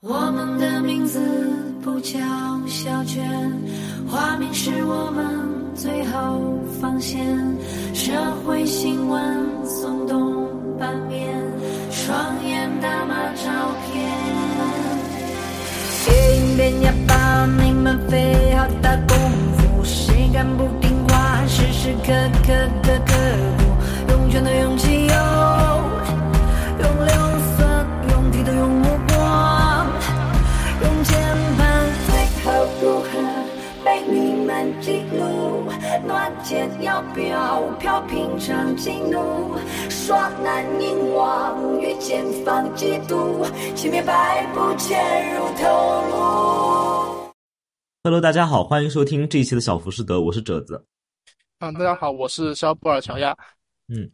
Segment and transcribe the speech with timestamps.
[0.00, 1.18] 我们的名字
[1.82, 2.16] 不叫
[2.68, 3.28] 小娟，
[4.08, 5.26] 花名是我们
[5.74, 6.38] 最后
[6.80, 7.18] 防线。
[7.92, 8.12] 社
[8.46, 9.20] 会新闻
[9.64, 10.46] 耸动
[10.78, 11.36] 版面，
[11.90, 12.16] 双
[12.46, 13.50] 眼打码照
[13.90, 14.06] 片。
[16.06, 19.18] 别应变哑巴，你们费好大功
[19.56, 21.44] 夫，谁敢不听话？
[21.48, 22.12] 时时刻
[22.46, 22.54] 刻
[22.84, 23.14] 刻刻
[23.58, 25.12] 苦，用拳头用气有，
[36.48, 39.54] 暖箭要标，飘平常激怒，
[39.90, 45.68] 耍难凝望，遇见放嫉妒，千面百步潜入头
[46.08, 47.32] 颅。
[48.02, 50.82] Hello，大家好，欢迎收听这一期的小浮士德，我是褶子。
[51.58, 53.36] 嗯，大家好，我是肖布尔乔亚。
[53.88, 54.10] 嗯，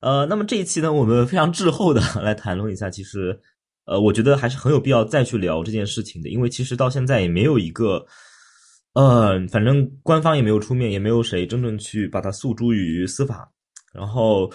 [0.00, 3.38] 呃，那么这一期呢，我们非常滞后的来谈论一下，其实，
[3.84, 8.04] 呃，我觉得还是很有必要再去聊这件事情的，因为其实到现在也没有一个，
[8.94, 13.48] 呃，反正官方也没有出面，也没有谁真正去把它诉诸于司法，
[13.92, 14.50] 然后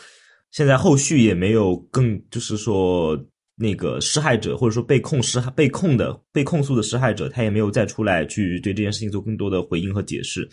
[0.52, 3.18] 现在后续也没有更，就是说
[3.56, 10.50] 那个施害者或者说被控施害被控的被控诉的施害者，他也没有再出来去对这件事情做更多的回应和解释。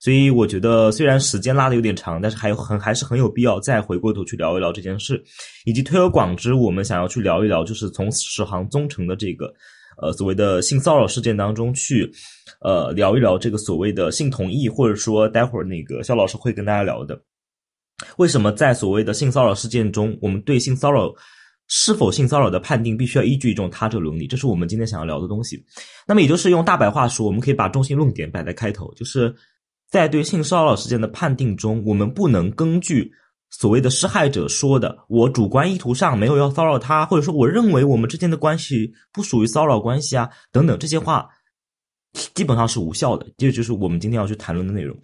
[0.00, 5.22] 所以我觉得，虽然时间拉的有点长，但是还有很还是很有必要再回过头去聊一聊这件事，
[5.64, 9.52] 以及推而广之，我们想要去聊一聊，就是从史航宗成的这个
[9.96, 12.10] 呃所谓的性骚扰事件当中去
[12.60, 17.20] 呃聊一聊这个所谓的性同意，或者说待会儿那个肖老师会跟大家聊的，
[18.16, 21.12] 为什么在所谓的性骚扰事件中，我们对性骚扰
[21.68, 25.64] 是否性骚扰的判定必须要依据一种他者伦理，这是我们今天想要聊的东西。
[26.06, 29.34] 那么也就是用大白话说，我们可以把中心论点摆在开头，就是。
[29.90, 33.12] 在对性骚扰事件的判定中，我们不能根据
[33.50, 41.28] 所谓的施害者说的“我主观意图上没有要骚扰他”，或者说我认为我们之间的关系不属于骚扰关系啊等等这些话，
[42.34, 43.26] 基本上是无效的。
[43.36, 44.96] 这就是我们今天要去谈论的内容。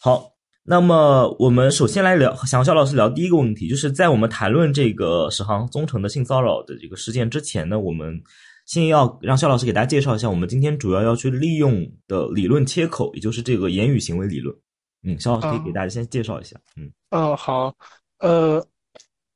[0.00, 0.24] 好，
[0.64, 8.20] 那么我们首先来聊，想肖老师聊第一个问题，就是在我们谈论这个史航宗成的性骚扰的这个事件之前呢，我们。
[8.66, 14.56] 先要让肖老师给大家介绍一下我们今天主要要去利用的理论切口，也就是这个言语行为理论。
[15.04, 16.56] 嗯，肖老师可以给大家先介绍一下。
[16.76, 17.74] 嗯嗯、呃，好，
[18.20, 18.66] 呃，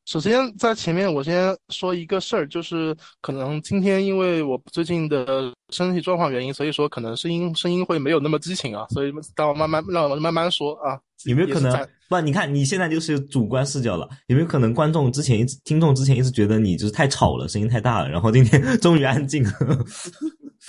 [0.06, 10.98] 首先在前面我先说一个事儿，就是可能今天因为我最近的身体状况原因，所以说可能声音声音会没有那么激情啊，所以让我慢慢让我慢慢说啊。
[11.24, 11.88] 有没有可能？
[12.08, 19.52] 不，你看你现在就是主观视角了，有没有可能观众之前一直听众之前一直觉得你就是太吵了，声音太大了，然后今天 终于安静了。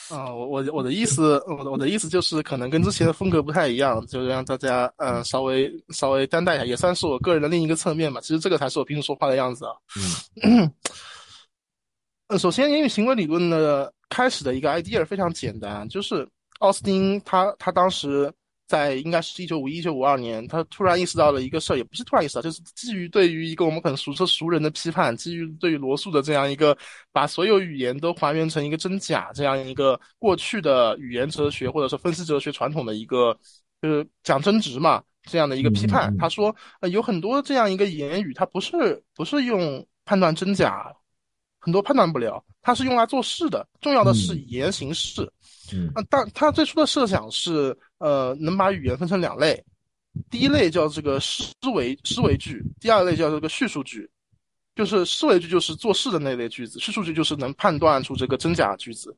[0.09, 8.21] 啊，我我我的意思，我的我的意思就是可能跟之前的风格不太一样，就让大家嗯、呃、稍微稍微担待一下，也算是我个人的另一个侧面吧。
[8.21, 9.73] 其实这个才是我平时说话的样子啊。
[10.43, 10.71] 嗯。
[12.27, 16.27] 呃，首先言语行为理论的开始的一个 idea 非常简单，就是
[16.59, 18.31] 奥斯汀他他当时。
[18.69, 26.77] 在应该是一九五一、一九五二年，他突然意识到了一个事儿，也不是突然意识到，就是基于对于一个我们可能俗称熟人的批判，基于对于罗素的这样一个
[27.11, 33.35] 把所有语言都还原成一个真假这样一个过去的语言哲学或者是分析哲学传统的一个
[33.81, 36.15] 就是讲真值嘛这样的一个批判。
[36.17, 40.93] 他说，呃，有很多这样一个言语，它不是不是用判断真假，
[41.59, 45.27] 很多判断不了，它是用来做事的，重要的是以言行事。
[45.73, 49.63] 嗯，啊，但他最初的设想是，呃，能把语言分成两类，
[50.29, 54.09] 第一类叫这个思维思维句，第二类叫这个叙述句。
[54.75, 59.13] 就是思维句就是做事的那类句子，叙述句就是能判断出这个真假句子。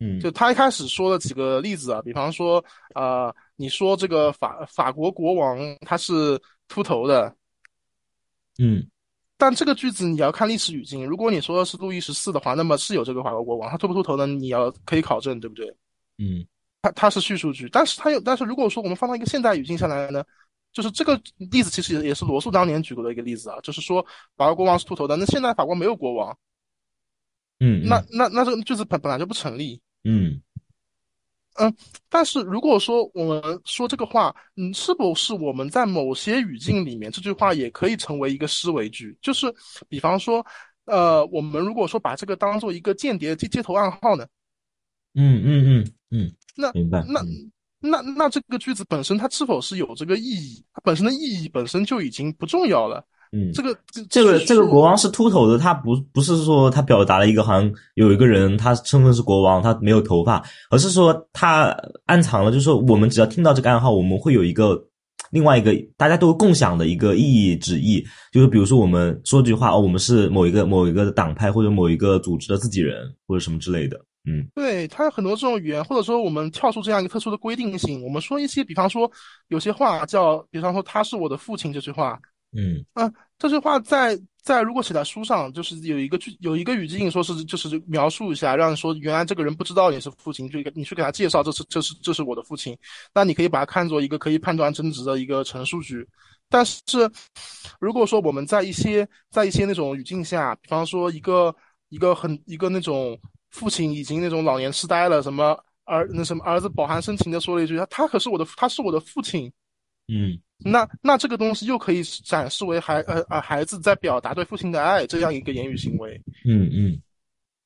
[0.00, 2.64] 嗯，就他一开始说了几个例子啊，比方说，
[2.94, 7.34] 呃，你说这个法法国国王他是秃头的，
[8.58, 8.86] 嗯。
[9.36, 11.06] 但这个句子你要看历史语境。
[11.06, 14.26] 如果你说的是路易十四的话，那么是有这个法国国王，他秃不秃头呢？
[14.26, 15.68] 你要可以考证，对不对？
[16.18, 16.44] 嗯，
[16.82, 20.24] 他他是叙述句，但是它有，但是如果说我们放到一个现代语境下来呢，
[20.72, 24.04] 就是这个例子其实也是罗素当年举过的一个例子啊，就是说
[24.36, 26.38] 法国国王是秃头的，那现在法国没有国王，
[27.60, 30.40] 嗯，那那那这个句子本本来就不成立，嗯。
[31.60, 31.74] 嗯，
[32.08, 39.18] 但是如果说我们说这个话，嗯，是不是我们在某些语境里面，这句话也可以成为一个思维句？
[39.20, 39.52] 就是，
[39.88, 40.46] 比方说，
[40.84, 44.24] 呃，我们如果说把这个当做一个间谍街街头暗号呢？
[45.14, 47.04] 嗯嗯嗯嗯，那明白。
[47.08, 47.22] 那
[47.80, 50.60] 那那这个句子本身它是否是有这个意义？
[50.74, 53.02] 它本身的意义本身就已经不重要了。
[53.30, 53.78] 嗯，这个
[54.10, 61.76] 这个这个国王是秃头的，他不不是说他表达了一个好像有一个人他身份是国王，他没有头发，而是说他
[62.06, 64.82] 暗藏了，就是说我们只要听到这个暗号，我们会有一个
[65.30, 68.02] 另外一个大家都共享的一个意义旨意，
[68.32, 74.00] 就是比如说我们说句话哦，我们是某一个某一个党派或者某一个组织的自己人或者什么之类的。
[74.28, 79.10] 嗯，对，它有很多这种语言，或者说我们跳出这样一个特殊的规定性，我们说一些，比方说
[79.46, 82.20] 有些话叫，比方说他是我的父亲这句话，
[82.52, 92.76] 嗯啊，这句话在在如果写在书上，就是有一个句有一个语境，说是就是描述一下，让说原来这个人不知道你是父亲，就你去给他介绍，这是这是这是我的父亲，
[93.14, 96.06] 那你可以把它看作一个可以判断真值的一个陈述句。
[96.50, 96.80] 但是
[97.78, 101.54] 如果说我们在一些在一些那种语境下，比方说一个
[101.90, 103.18] 一个很一个那种
[103.50, 109.52] 父亲已经那种老年痴呆了，什么儿那什么儿子饱含深情的说了一句，他他可是我的他是我的父亲。
[110.10, 116.20] 嗯那那这个东西又可以展示为孩呃呃孩子在表达对父亲的爱这样一个言语行为。
[116.44, 117.00] 嗯嗯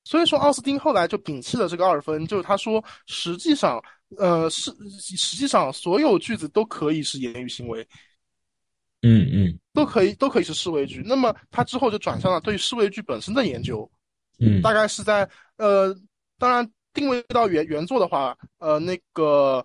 [0.04, 3.80] 所以说，奥斯汀后来就摒弃了这个二分，就是他说，实际上，
[4.18, 4.72] 呃，是
[5.16, 7.86] 实际上所有句子都可以是言语行为，
[9.02, 11.04] 嗯嗯都可以都可以是示威句。
[11.06, 13.88] 那么他之后就转向了对示威句本身的研究，
[14.40, 15.26] 嗯大概是在
[15.62, 15.96] 呃，
[16.38, 19.64] 当然定位到原原作的话，呃，那个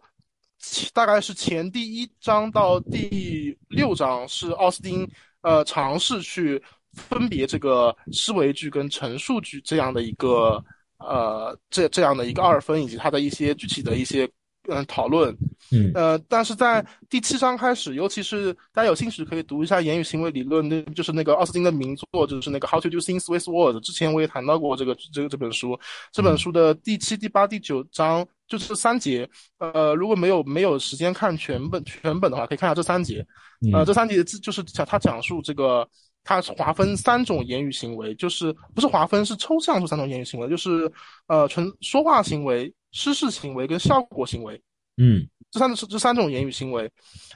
[0.94, 5.10] 大概是前第一章到第六章是奥斯汀
[5.42, 6.62] 呃尝试去
[6.94, 10.64] 分别这个思维句跟陈述句这样的一个
[11.00, 14.30] 呃这这样的一个二分以及它的一些具体的一些
[14.70, 15.36] 嗯讨论，
[15.72, 23.78] 嗯呃，但是在第七章开始，尤其是大家有兴趣可以读一下言语行为理论，那就是那个奥斯汀的名作，就是那个《How to Do Things with Words》。
[23.80, 25.80] 之前我也谈到过这个这个这本书，
[26.12, 29.30] 这本书的第七、第八、第九章就是三节。
[29.60, 33.26] 呃，如果没有没有时间看全本全本的话，可以看下这三节。
[33.74, 35.88] 呃，这三节就是讲他讲述这个，
[36.24, 40.92] 他划分三种言语行为，就是不是划分是抽象出三种言语行为，就是
[41.28, 44.62] 呃纯说话行为、施事行为跟效果行为。
[45.00, 46.92] 嗯这三种这三种言语行为，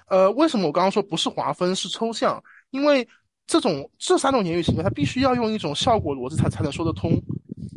[0.07, 2.43] 呃，为什么我刚刚说不是划分是抽象？
[2.71, 3.07] 因为
[3.47, 7.11] 这种这三种言语行为，它必须要用一种效果逻辑才才能说得通。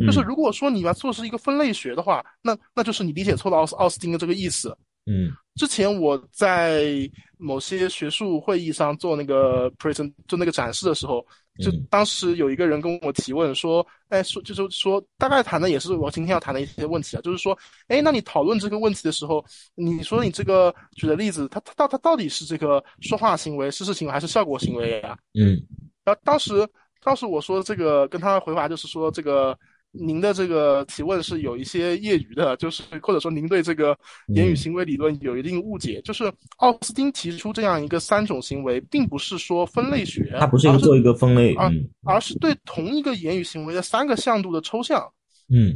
[0.01, 4.77] 就是如果说你要做是一个分类学的话，那那就是你理解错了奥斯奥斯汀的这个意思。
[5.07, 11.25] 嗯之前我在某些学术会议上做那个 present 就那个展示的时候，
[11.63, 17.57] 就嗯当时有一个人跟我提问说，哎，说就是说大概谈的也是我今天要谈的一些问题啊，就是说，
[17.89, 25.61] 哎，那你讨论这个问题的时候，你说你这个举的例子，它它到它到底是这个说话行为、事实行为还是效果行为呀、嗯
[26.05, 26.67] 然后当时
[27.03, 29.59] 当时我说这个跟他回答就是说这个。
[29.95, 33.97] 您的这个提问是有一些业余的，就是或者说您对这个
[34.29, 36.01] 言语嗯行为理论有一定误解。
[36.03, 41.55] 就是奥斯汀提出这样一个三种行为，并不是说分类学，它不是一个而做一个分类。
[41.55, 45.03] 而嗯而是对同一个言语行为的三个向度的抽象。
[45.49, 45.75] 嗯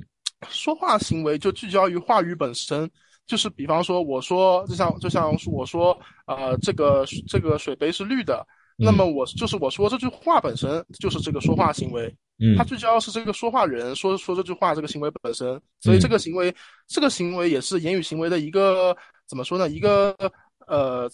[0.48, 2.88] 说话行为就聚焦于话语本身，
[3.26, 12.56] 就是比方说我说，就像就像我说，呃，这个这个水杯是绿的，那么我就是我说这句话本身就是这个说话行为，嗯。
[12.56, 16.54] 他聚焦是这个说话人说说这句话这个行为本身，所以这个行为
[16.86, 18.96] 这个行为也是言语行为的一个
[19.26, 19.68] 怎么说呢？
[19.68, 20.16] 一个
[20.66, 21.10] 呃，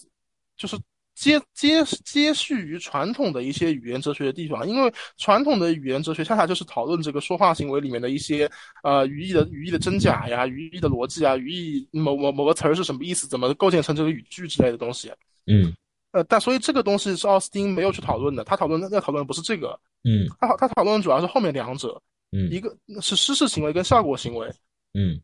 [0.57, 0.79] 就是
[1.15, 8.51] 接接接续于传统的一些语言哲学的地方，因为传统的语言哲学恰恰就是讨论这个说话行为里面的一些
[8.83, 15.13] 呃语义的语义的真假呀、语义的逻辑啊、语义某某某个词儿是什么意思，怎么构建成这个语句之类的东西。
[15.47, 15.73] 嗯
[16.15, 22.01] 呃，但所以这个东西是奥斯汀没有去讨论的，他讨论要讨论的不是这个，嗯他他讨论的主要是后面两者，
[22.31, 24.49] 嗯一个是失事行为跟效果行为。
[24.95, 25.21] 嗯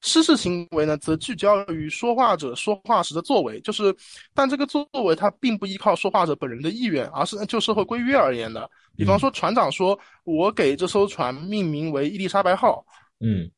[0.00, 3.92] 施事行为呢，则聚焦于说话者说话时的作为，就是，
[4.32, 8.70] 但这个作为它并不依靠说话者本人的意愿，而是就社会规约而言的。
[8.96, 12.84] 比方说，船长说：“我给这艘船命名为伊丽莎白号。
[13.18, 13.50] 嗯”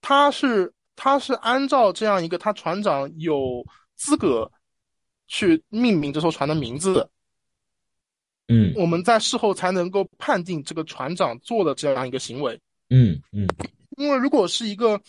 [0.00, 3.62] 他是他是按照这样一个他船长有
[3.96, 4.50] 资格
[5.28, 7.08] 去命名这艘船的名字，
[8.48, 12.58] 嗯我们在事后才能够判定这个船长做的这样一个行为。
[12.90, 13.46] 嗯嗯
[13.96, 15.00] 因为如果是一个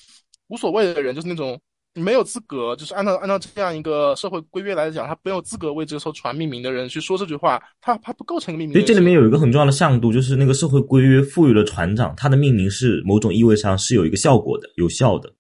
[0.47, 1.59] 无所谓的人，就是那种
[1.93, 8.73] 没有资格，就是按照按照这样一个社会规约来讲，他没有资格为这艘船命名的人去说这句话，他他不构成一个命名。
[8.73, 15.33] 所以这里面有一个很重要的向度，就是那个社会规约赋予了船长，他的命名是某种意味上是有一个效果的，有效的。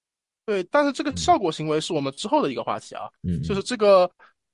[0.45, 4.09] 对，但是这个效果行为是我们之后的一个话题啊，嗯，就是这个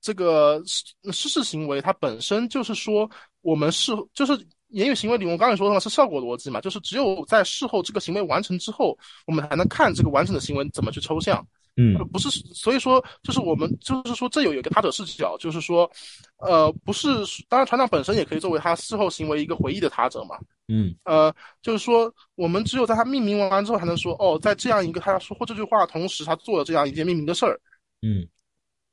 [0.06, 3.10] 这个失失事行为，它本身就是说
[3.40, 4.32] 我们是就是
[4.68, 8.96] 言语行为里，我刚才说的嘛是效果逻辑嘛，就是只有在事后这个行为完成之后，
[9.26, 11.44] 我们才能看这个完整的行为怎么去抽象。
[11.78, 15.90] 嗯呃，不是，所以说就是我们就是说这有一个他者视角，就是说，
[16.38, 17.08] 呃，不是，
[17.48, 27.60] 当然船长本身也可以作为他事后行为一个回忆的他者嘛，嗯呃，就是说我们只有在他命名完之后，才能说哦，在这样一个他说过这句话的同时，他做了这样一件命名的事儿。
[28.00, 28.26] 嗯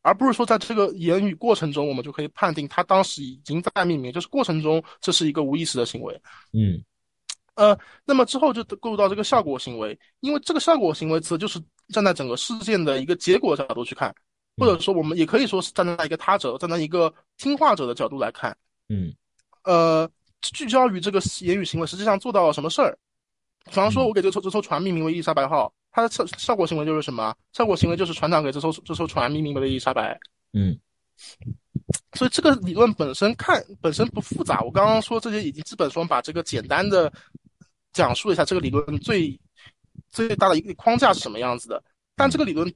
[0.03, 6.13] 而不是说在这个言语过程中，我们就可以判定他当时已经在命名，就是过程中这是一个无意识的行为。
[6.51, 6.79] 嗯
[7.55, 14.13] 呃，那么之后就过渡到这个效果行为，因为这个效果行为词就是站在整个事件的一个结果角度去看，
[14.57, 18.55] 或者说我们也可以说是站在一个他者，站在一个听话者的角度来看。
[18.89, 19.13] 嗯
[19.63, 20.09] 呃，
[20.41, 22.97] 聚焦于这个言语行为实际上做到了什么事儿。
[23.65, 27.33] 比方说，嗯我给这艘这艘船命名为伊丽莎白号，它的效效果行为就是什么？
[27.53, 30.19] 效果行为就是船长给这艘这艘船命名为了伊丽莎白。
[30.51, 30.77] 嗯
[32.13, 34.61] 所以这个理论本身看本身不复杂。
[34.61, 37.11] 我刚刚说这些已经基本上把这个简单的
[37.91, 39.39] 讲述了一下这个理论最
[40.09, 41.81] 最大的一个框架是什么样子的。
[42.15, 42.73] 但这个理论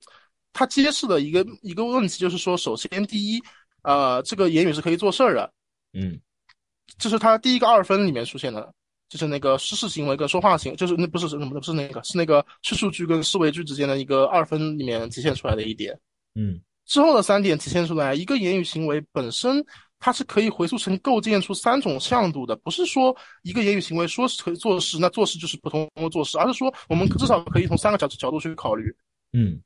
[0.53, 3.41] 它揭示的一个一个问题，就是说，首先第一，
[3.81, 5.51] 呃，这个言语是可以做事儿的，
[5.93, 6.19] 嗯
[6.97, 8.73] 这是它第一个二分里面出现的，
[9.09, 15.97] 就是那个实事行为跟说话行，就是那不是什么不是那个是那个叙述句跟思维句之间的一个二分里面体现出来的一点。
[16.35, 19.61] 嗯之后的三点体现出来，一个言语行为本身
[19.99, 28.89] 它是可以回溯成构建出三种向度的，不是说一个言语行为说是可以做事，那做事就是普通的做事，而是说我们至少可以从三个角角度去考虑
[29.33, 29.61] 嗯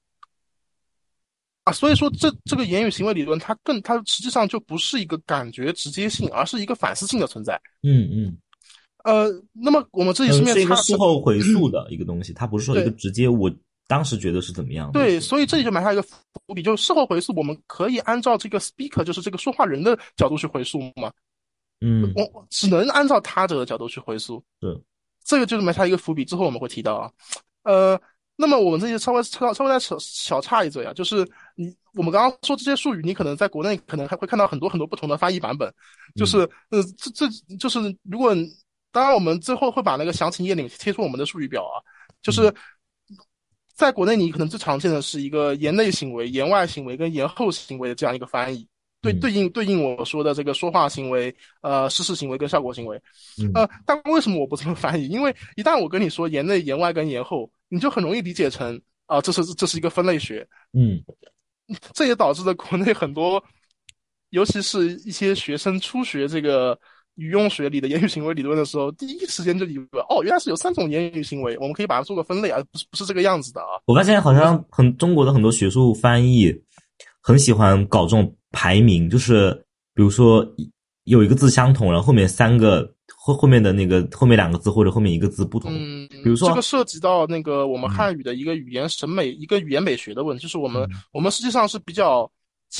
[1.63, 1.71] 啊。
[1.71, 7.53] 所以说这这个言语行为理论，它更它实际上就不是一个感觉直接性，而是一个反思性的存在。
[7.83, 8.37] 嗯嗯，
[9.03, 13.51] 呃，那么我们这里嗯是面是一个事后回溯 的一个东西，它不是说一个直接我
[13.87, 14.93] 当时觉得是怎么样的。
[14.93, 21.11] 对，所以这里就埋下一个伏笔，就是事后回溯，我们可以按照这个 speaker，就是这个说话人的角度去回溯嘛。
[21.83, 24.43] 嗯我只能按照他者的角度去回溯。
[24.61, 24.79] 是，
[25.25, 27.11] 这个就是埋下一个伏笔，之后我们会提到啊。
[27.63, 27.99] 呃，
[28.35, 35.73] 那么我们这里稍微稍稍微再小小插一嘴啊，就是你我们刚刚说这些术语，你可能在国内可能还会看到很多很多不同的翻译版本，
[36.15, 36.39] 就是
[36.69, 38.35] 呃这这就是如果
[38.91, 41.79] 当然我们最后会把那个详情页里面贴出我们的数据表啊，
[42.21, 42.53] 就是。
[43.73, 48.67] 在国内，你可能最常见的是一个言内行为、言外行为跟言后行为的这样一个翻译，
[49.01, 53.01] 对嗯对应对应我说的这个说话行为、呃事实行为跟效果行为。
[53.41, 55.07] 嗯呃，但为什么我不这么翻译？
[55.07, 61.03] 因为一旦我跟你说言内、言外跟言后，你就很容易理解成啊、这是这是一个分类学，嗯
[61.93, 63.43] 这也导致了国内很多，
[64.29, 66.79] 尤其是一些学生初学这个
[67.15, 73.81] 语用学里的言语行为理论的时候，第一时间就以为哦，原来是有三种言语行为，我们可以把它做个分类啊，不是不是这个样子的啊。
[73.85, 76.53] 我发现好像很中国的很多学术翻译
[77.21, 79.53] 很喜欢搞这种排名，就是
[79.93, 80.45] 比如说
[81.03, 85.71] 有一个字相同，然后后面三个后后面的那个后面两个字或者后面一个字不同。
[85.73, 92.29] 嗯，比如说这个涉及到那个我们嗯汉语的一个语言审美、一个语言美学的问题，就是我们、嗯我们实际上是比较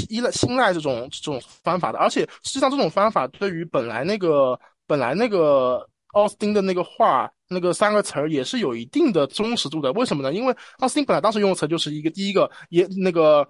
[0.09, 9.91] 依赖信赖这种这种方法的，而且实际上这种方法对于本来那个本来那个奥斯汀的那个话那个三个词儿也是有一定的忠实度的。
[9.93, 10.33] 为什么呢？
[10.33, 13.47] 因为奥斯汀本来当时用的词就是一个第一个也那个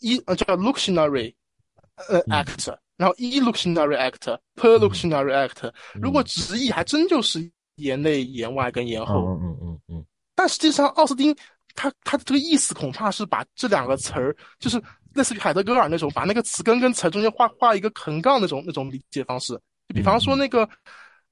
[0.00, 1.34] 一呃叫 luctionary
[2.08, 9.26] 呃嗯 act，、然后 illusionary act，per luctionary act，、如果直译还真就是言内、言外跟言后。
[9.26, 11.34] 嗯嗯嗯嗯但实际上，奥斯汀
[11.76, 14.82] 他他这个意思恐怕是把这两个词儿，就是
[15.14, 19.54] 类似于海德格尔那种，把那个词根跟词中间画画一个横杠那种那种理解方式。
[19.88, 20.68] 就比方说那个，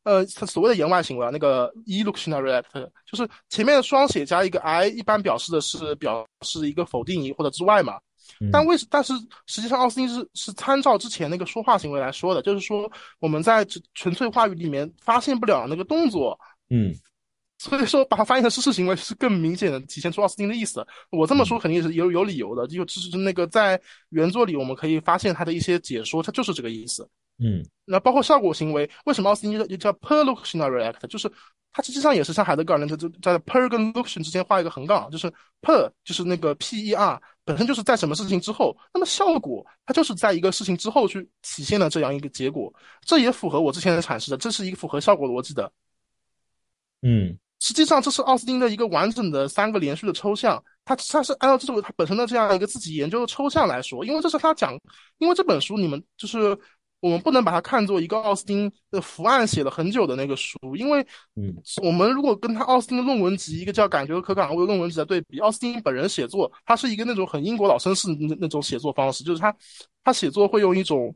[0.04, 7.98] 呃，他所谓的言外行为啊，那个 illusionary act，就是前面的双写加一个 i，一般表示的是表示一个否定疑或者之外嘛。
[8.40, 9.12] 嗯，但为但是
[9.46, 16.38] 实际上，奥斯汀是是参照之前那个说话行为来说的，就是说我们在纯纯粹话语里面发现不了那个动作，
[16.70, 16.94] 嗯
[17.62, 20.85] 所以说把它翻译成事实行为是更明显的体现出奥斯汀的意思。
[21.11, 27.09] 我这么说肯定是有有理由的，就就是那个在原作里我们可以发现他的一些解说，它就是这个意思。
[27.38, 31.07] 嗯那包括效果行为，为什么奥斯汀就叫 per locutional react？
[31.07, 31.31] 就是
[31.73, 42.73] 它实际上也是像海德格尔那个就在 per 跟 luction 之间画一个横杠，就是 per 就是那个 p e r 本身就是在什么事情之后，那么效果它就是在一个事情之后去体现了这样一个结果，
[43.04, 45.71] 这也符合我之前的阐释的，这是一个符合效果逻辑的。
[47.04, 54.76] 嗯实际上，这是奥斯汀的一个完整的三个连续的抽象，他他是按照这种他本身的这样一个自己研究的抽象来说，因为这是他讲，
[55.19, 56.59] 因为这本书你们就是
[56.99, 61.54] 我们不能把它看作一个奥斯汀的伏案写了很久的那个书，因为嗯
[61.85, 69.54] 我们如果跟他奥斯汀的论文集一个叫《感觉和可感悟》的论文集的对比，奥斯汀本人写作，他是一个那种很英国老绅士那那种写作方式，就是他
[70.02, 71.14] 他写作会用一种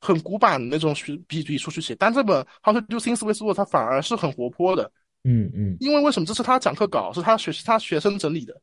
[0.00, 4.90] 很古板的那种笔笔笔触去写，但这本《How to Do Things with Words》它反而是很活泼的。
[5.24, 5.76] 嗯嗯。
[5.80, 6.26] 因为为什么？
[6.26, 8.60] 这是他讲课稿，是他学他学生整理的，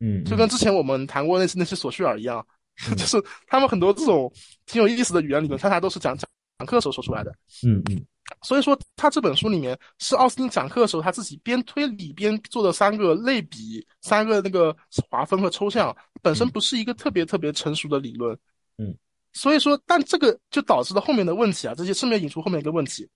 [0.00, 2.46] 嗯，就跟之前我们谈过那些那些索绪尔一样，
[2.96, 4.32] 就是他们很多这种
[4.66, 7.30] 挺有意思的语言理论，他他都是讲讲讲课时候说出来的。
[7.66, 8.04] 嗯嗯。
[8.42, 14.76] 所以说他这本书里面是奥斯汀讲课的时候他自己边推理边做的三个类比，三个那个
[15.08, 18.36] 划分和抽象，本身不是一个特别特别成熟的理论。
[18.78, 18.92] 嗯，
[19.32, 23.08] 所以说，但这个就导致了后面的问题啊，这些顺便引出后面一个问题，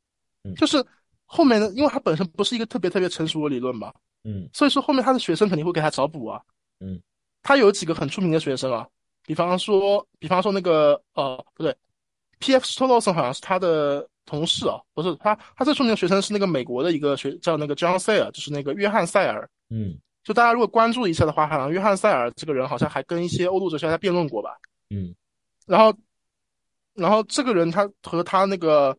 [0.44, 0.54] 嗯。
[0.54, 0.82] 就是
[1.32, 3.92] 后面呢，因为他本身不是一个特别特别成熟的理论嘛，
[4.24, 6.42] 嗯所以说后面他的学生肯定会给他找补啊。
[6.80, 7.00] 嗯，
[7.40, 8.84] 他有几个很出名的学生啊，
[9.24, 11.72] 比方说，比方说那个呃，不对
[12.40, 12.64] ，P.F.
[12.64, 19.48] Stolson 好像是他的同事啊，不是他，他最出名的学生是那个美国的一个学叫那个 John Sayer，就是那个约翰塞尔。
[19.70, 24.58] 嗯就大家如果关注一下的话，好像约翰塞尔这个人好像还跟一些欧陆哲学家辩论过吧。
[24.90, 25.14] 嗯
[25.66, 25.96] 然后，
[26.94, 28.96] 然后这个人他和他那个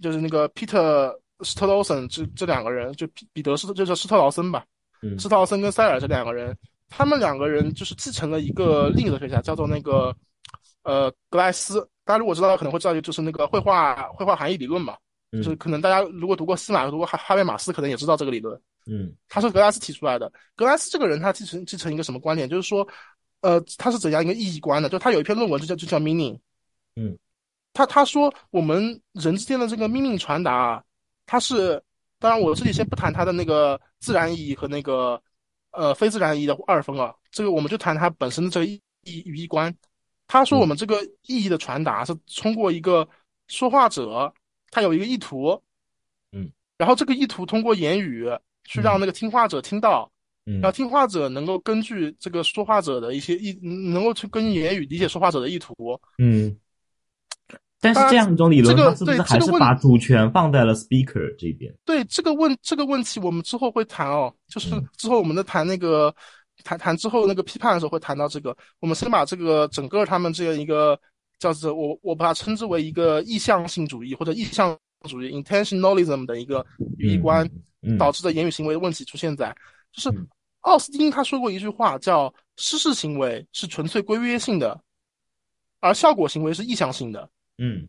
[0.00, 4.64] 就是那个 Peter Stolson 这这两个人，就彼彼得斯就叫斯特劳森吧，
[5.02, 6.56] 嗯施特劳森跟塞尔这两个人，
[6.88, 10.14] 他们两个人就是继承了一个另一个学家，叫做那个
[10.82, 11.80] 呃格莱斯。
[12.04, 14.96] 大家如果知道，可能会知道，就是那个绘画绘画含义理论嘛，
[15.32, 18.60] 就是嗯可能大家如果读过司马，读过哈哈贝马斯，可能也知道这个理论。
[18.86, 20.30] 嗯他是格拉斯提出来的。
[20.56, 22.48] 格拉斯这个人，他继承继承一个什么观点？
[22.48, 22.86] 就是说，
[23.40, 24.88] 呃，他是怎样一个意义观的？
[24.88, 26.36] 就他有一篇论文就叫就叫 meaning。
[26.96, 27.16] 嗯，
[27.72, 30.82] 他他说我们人之间的这个命令传达啊，
[31.26, 31.82] 它是，
[32.18, 35.20] 当然我这里先不谈它的那个自然意义和那个
[35.70, 39.74] 呃非自然意义的二分啊，这个我们就谈它本身的这个意义观。
[40.28, 43.06] 他说我们这个意义的传达是通过一个
[43.48, 44.32] 说话者，
[44.70, 45.60] 他有一个意图，
[46.32, 48.26] 嗯，然后这个意图通过言语
[48.64, 50.10] 去让那个听话者听到，
[50.46, 55.74] 嗯然后听话者能够根据这个说话者的一些意，能够去根据言语理解说话者的意图。
[56.18, 56.56] 嗯。
[57.82, 61.74] 但是这样一种理论，这个它是不是还是把主权放在了 speaker 这边？
[61.84, 66.14] 对这个问这个问题，我们之后会谈哦，就是嗯之后我们在谈那个
[66.62, 68.56] 谈谈之后那个批判的时候会谈到这个。
[68.78, 70.96] 我们先把这个整个他们这样一个
[71.40, 76.64] 叫做我我把它称之为一个意向性主义或者意向主义 intentionalism 的一个
[76.98, 77.44] 语义观
[77.82, 79.52] 嗯，导致的言语行为的问题出现在，
[79.92, 80.24] 就是嗯
[80.60, 84.80] 奥斯汀他说过一句话叫“失事行为是纯粹规约性的，
[85.80, 87.28] 而效果行为是意向性的”。
[87.62, 87.88] 嗯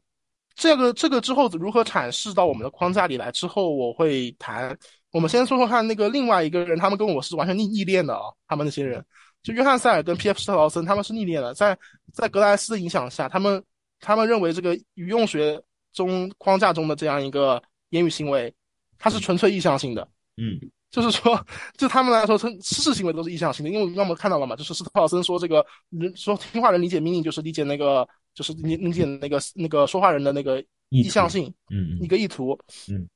[0.55, 3.31] 这个这个之后如何阐释到我们的框架里来？
[3.31, 4.77] 之后我会谈。
[5.11, 8.31] 我们先说说看那个另外一个人，他们跟我是完全逆逆恋的啊。
[8.47, 9.03] 他们那些人，
[9.41, 10.39] 就约翰塞尔跟 P.F.
[10.39, 11.53] 施特劳森，他们是逆恋的。
[11.53, 11.77] 在
[12.11, 13.63] 在格莱斯的影响下，他们
[13.99, 18.53] 他们认为这个语用学中框架中的这样一个言语行为，
[18.97, 20.07] 它是纯粹意向性的。
[20.37, 20.59] 嗯
[20.93, 21.43] 就是说，
[21.75, 32.55] 就他们来说，失事行为都是意向性的，因为我们看到了嘛，就是斯特劳森说这个人说听话人理解命令就是理解那个就是理理解那个那个说话人的那个意向性嗯一个意图。
[32.87, 33.09] 嗯，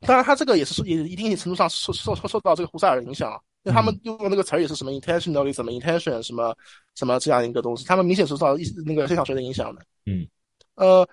[0.00, 6.52] 当然他这个也是也一定程度上受受受受到这个胡塞尔的影响啊，因为他们用的那个词儿也是什么 intentionally 什么 intention 什么
[6.96, 9.80] 什么这样一个东西，他们明显是受到意那个现象学的影响的。
[10.06, 10.26] 嗯，
[10.74, 11.08] 呃，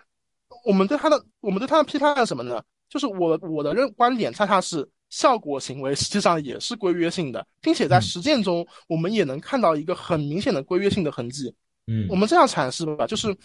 [0.66, 2.60] 我们对他的我们对他的批判是什么呢？
[2.90, 8.02] 就是我我的认观点恰恰是效果行为实际上也是规约性的，并且在嗯。
[8.02, 11.54] 实践中我们也能看到一个很明显的规约性的痕迹。
[11.88, 12.06] 嗯。
[12.10, 13.36] 我们这样阐释吧，就是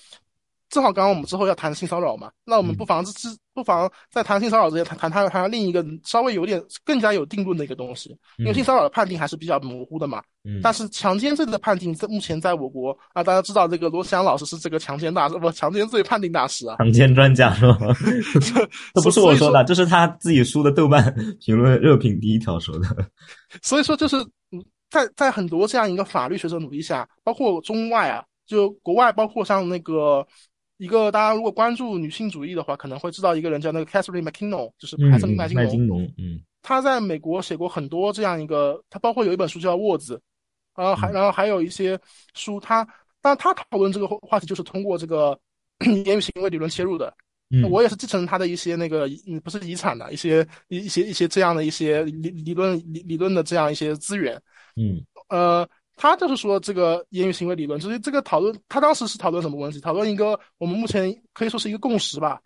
[0.73, 10.23] 正好刚刚我们之后要谈性骚扰嘛，那我们嗯不妨之之不妨在谈性骚扰之前谈谈谈谈另一个稍微有点更加有定论的一个东西，因为性骚扰的判定还是比较模糊的嘛。
[10.45, 16.77] 嗯但是强奸罪的判定在目前在我国啊，大家知道这个罗翔老师是这个强奸大师，不强奸罪判定大师啊。
[16.79, 17.79] 强奸专家是吧？
[18.95, 22.89] 这不是我说的，这是他自己书的豆瓣评论热评第一条说的。
[23.61, 24.17] 所以说就是
[24.51, 30.27] 嗯在在很多这样一个法律学者努力下，包括中外啊，就国外，包括像那个
[30.83, 35.71] 一个大家如果关注女性主义的话，可能会知道一个人叫那个 Catherine McKinnon，就是凯瑟琳麦金麦农。
[35.71, 40.17] 金农，嗯他在美国写过很多这样一个，他包括有一本书叫《沃兹》，
[40.75, 41.97] 然后还然后还有一些
[42.35, 42.85] 书，他
[43.21, 45.39] 但他讨论这个话题就是通过这个
[46.05, 47.15] 言语行为理论切入的。
[47.51, 54.35] 嗯，我也是继承他的一些那个嗯不是遗产的一些一一些一些这样的一些理理论理理论的这样一些资源。
[54.75, 55.69] 嗯呃，
[56.03, 59.79] 他就是说这个言语行为理论，就是这个讨论，他当时是讨论什么问题？
[59.79, 62.41] 讨论一个我们目前可以说是一个共识吧，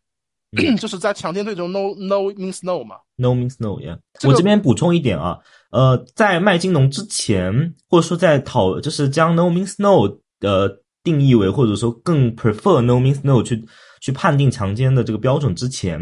[0.59, 2.97] 嗯 就是在强奸罪中，no no means no 嘛。
[3.16, 3.99] ，no means no，yeah。
[4.21, 5.38] 这个我这边补充一点啊，
[5.71, 10.07] 呃，在麦金农之前，或者说在讨，就是将 no means no
[10.40, 10.69] 呃
[11.03, 13.64] 定义为，或者说更 prefer no means no 去
[14.03, 15.99] 去判定强奸的这个标准之前，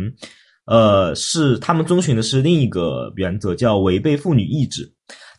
[0.66, 4.92] 呃，是他们遵循的是另一个原则，叫违背妇女意志。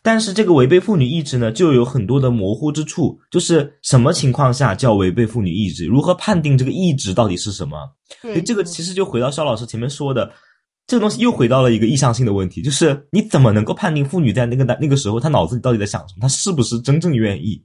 [0.06, 5.84] 但是这个违背妇女意志呢，就有很多的模糊之处，就是什么情况下叫违背妇女意志？
[5.84, 7.76] 如何判定这个意志到底是什么？
[8.22, 10.30] 对，这个其实就回到肖老师前面说的，
[10.86, 17.60] 这个东西又回到了一个意向性的问题，就是你怎么能够判定妇女在那个那个时候她脑子里到底在想什么，她是不是真正愿意？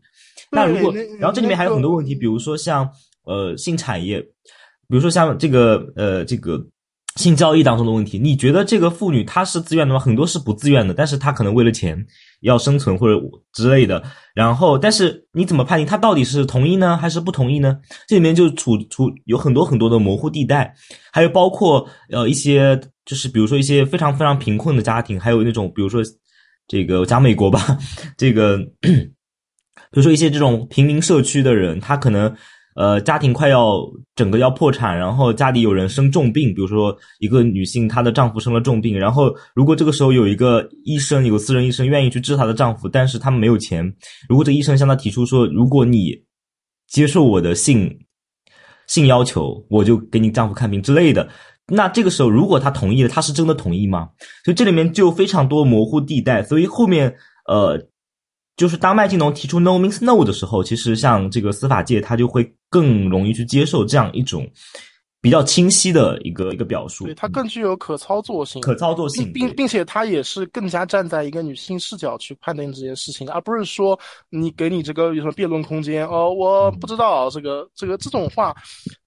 [0.51, 2.89] 那如果然后这里面还有很多问题，比如说像
[3.25, 6.59] 呃性产业，比如说像这个呃这个
[7.17, 9.99] 性交易当中的问题，你觉得这个妇女她是自愿的吗？
[9.99, 12.05] 很多是不自愿的，但是她可能为了钱
[12.39, 13.19] 要生存或者
[13.53, 14.01] 之类的。
[14.33, 17.77] 然后，但是你怎么判定她到底是同意呢，还是不同意呢？
[18.07, 20.73] 这里面就处处有很多很多的模糊地带，
[21.11, 26.01] 还有包括呃一些就是比如说一些非常非常贫困的家庭，还有那种比如说
[26.67, 27.77] 这个讲美国吧，
[28.17, 29.11] 这个 比
[29.91, 32.33] 如说一些这种贫民社区的人，他可能。
[32.73, 33.81] 呃，家庭快要
[34.15, 43.93] 整个要破产，然后家里有人生重病，比如说一个女性，她的丈夫生了重病，然后如果这个时候有一个医生，有私人医生愿意去治她的丈夫，但是他们没有钱，
[44.29, 46.13] 如果这医生向她提出说，如果你
[46.87, 47.93] 接受我的性
[48.87, 51.27] 性要求，我就给你丈夫看病之类的，
[51.67, 54.09] 那这个时候如果她同意了，她是真的同意吗？
[54.45, 57.13] 所以这里面就非常多模糊地带，所以后面
[57.47, 57.87] 呃。
[58.61, 64.47] 就是当麦金农提出 “no means no” 的时候，其实像这个司法界，他就会更容易去接受这样一种
[65.19, 67.05] 比较清晰的一个一个表述。
[67.05, 78.55] 对，它更具有可操作性，可操作性，并并且它也是更加站在一个女性视角去判定这件事情，而不是说你给你这个有什么辩论空间哦，我不知道这个这个这种话，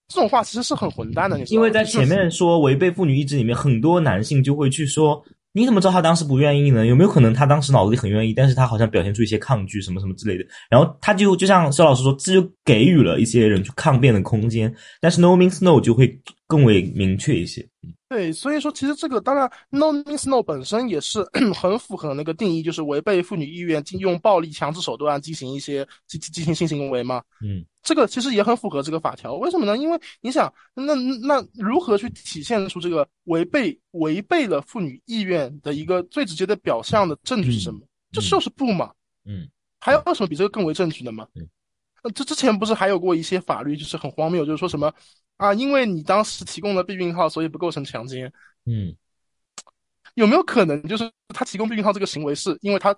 [0.08, 1.38] 这种话其实是很混蛋的。
[1.44, 5.24] 因为在前面说违背妇女意志里面，很多男性就会去说。
[5.56, 6.84] 你怎么知道他当时不愿意呢？
[6.84, 14.74] 有没有可能他当时脑子里很愿意，但是他好像表现出一些抗拒什么什么之类的，然后他就就像肖老师说，这就给予了一些人去抗辩的空间。
[15.00, 17.64] 但是 no means no 就会更为明确一些。
[18.08, 27.22] 对，所以说其实这个当然 no means no 本身也是 很符合那个定义，就是违背妇女意愿，用暴力强制手段进行一些进进行性行为嘛。
[27.40, 27.64] 嗯。
[27.82, 29.76] 这个其实也很符合这个法条，为什么呢？
[29.76, 37.80] 因为你想，那那如何去体现出这个违背违背了妇女意愿的一个最直接的表象的证据是什么？
[38.10, 38.90] 这就是不嘛。
[39.26, 39.46] 嗯，
[39.80, 41.26] 还有什么比这个更为证据的吗？
[41.34, 41.46] 嗯，
[42.14, 44.90] 这之前不是还有过一些法律，就是很荒谬，就是说什么
[45.36, 48.32] 啊，因为你当时提供了避孕套，所以不构成强奸。
[48.66, 48.94] 嗯，
[50.14, 52.96] 有没有可能就是他提供避孕套这个行为是因为他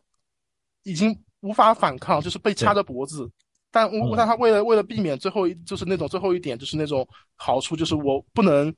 [0.85, 3.31] 已经无法反抗，就是被掐着脖子？
[3.73, 8.73] 但我但他为了为了避免最后一就是那种最后一点就是那种好处就是我不能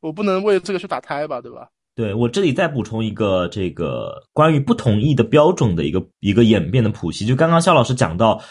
[0.00, 1.68] 我不能为这个去打胎吧，对吧？
[1.94, 8.42] 对我这里再补充一个这个关于不同意的标准的一个一个演变的谱系，就刚刚肖老师讲到，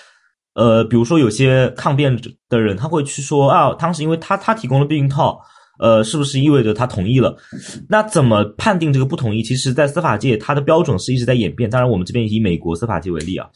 [0.60, 2.14] 呃，比如说有些抗辩
[2.50, 5.40] 的人他会去说啊，当时因为他他提供了避孕套，
[5.80, 7.34] 呃，是不是意味着他同意了？
[7.88, 9.42] 那怎么判定这个不同意？
[9.42, 11.70] 其实，在司法界，它的标准是一直在演变。
[11.70, 13.48] 当然，我们这边以美国司法界为例啊。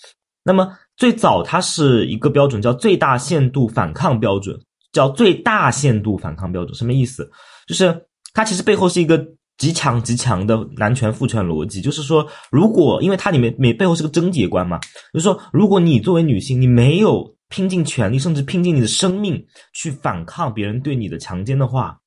[0.46, 4.58] 那么最早它是一个标准，叫最大限度反抗标准，
[4.94, 7.30] 叫最大限度反抗标准，什么意思？
[7.68, 7.94] 就是
[8.34, 9.22] 它其实背后是一个
[9.64, 14.78] 极强极强的男权父权逻辑，就是说，如果因为它里面每背后是个贞洁观嘛，
[15.14, 19.42] 就是说，如果你作为女性，你没有拼尽全力，甚至拼尽你的生命
[19.74, 21.98] 去反抗别人对你的强奸的话，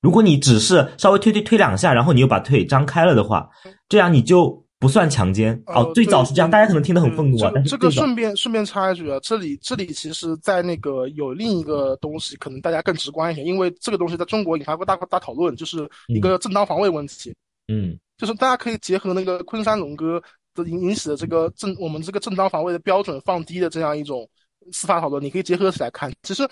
[0.00, 3.50] 如果你只是稍微推推推两下，然后你又把腿张开了的话，
[3.90, 4.61] 这样你就。
[4.82, 7.52] 不算强奸哦，最早是这样，大家可能听得很愤怒啊。
[7.54, 17.32] 但是这个顺便顺便插一句啊，这里这里其实，在那个有另一个东西，可能大家更直观一点，因为这个东西在中国引发过大大讨论，就是一个正当防卫问题。
[17.68, 20.20] 嗯，就是大家可以结合那个昆山龙哥
[20.52, 24.28] 的引引起的这个正我们这个正当防卫的标准放低的这样一种
[24.72, 26.12] 司法讨论，你可以结合起来看。
[26.24, 26.42] 其实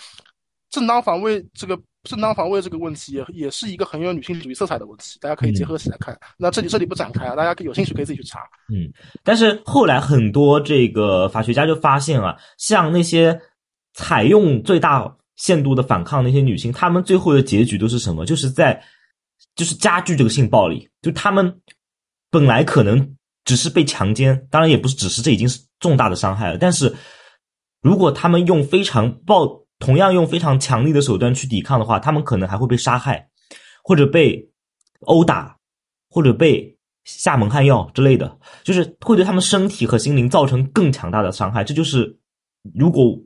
[0.70, 1.76] 正当防卫这个。
[2.04, 6.18] 正当防卫这个问题也也是一个很有女性主义色彩的问题，大家可以结合起来看。
[6.38, 8.40] 那这里这里不展开啊，大家有兴趣可以自己去查。
[8.72, 8.90] 嗯，
[9.22, 13.38] 但是后来很多这个法学家就发现啊，像那些
[13.92, 18.24] 采用最大限度的反抗那些女性，她们最后的结局都是什么？
[18.24, 18.82] 就是在
[19.54, 20.88] 就是加剧这个性暴力。
[21.02, 21.54] 就她们
[22.30, 26.56] 本来可能只是被强奸，当然也不是只是这已经是重大的伤害了。
[26.56, 26.94] 但是
[27.82, 29.46] 如果他们用非常暴
[29.80, 33.28] 同样用非常强力的手段去抵抗的话，他们可能还会被杀害，
[33.82, 34.48] 或者被
[35.00, 35.56] 殴打，
[36.08, 41.64] 或者被下蒙汗药之类的，就是会对他们身体和心灵造成更强大的伤害。
[41.64, 42.18] 这就是
[42.74, 43.18] 如果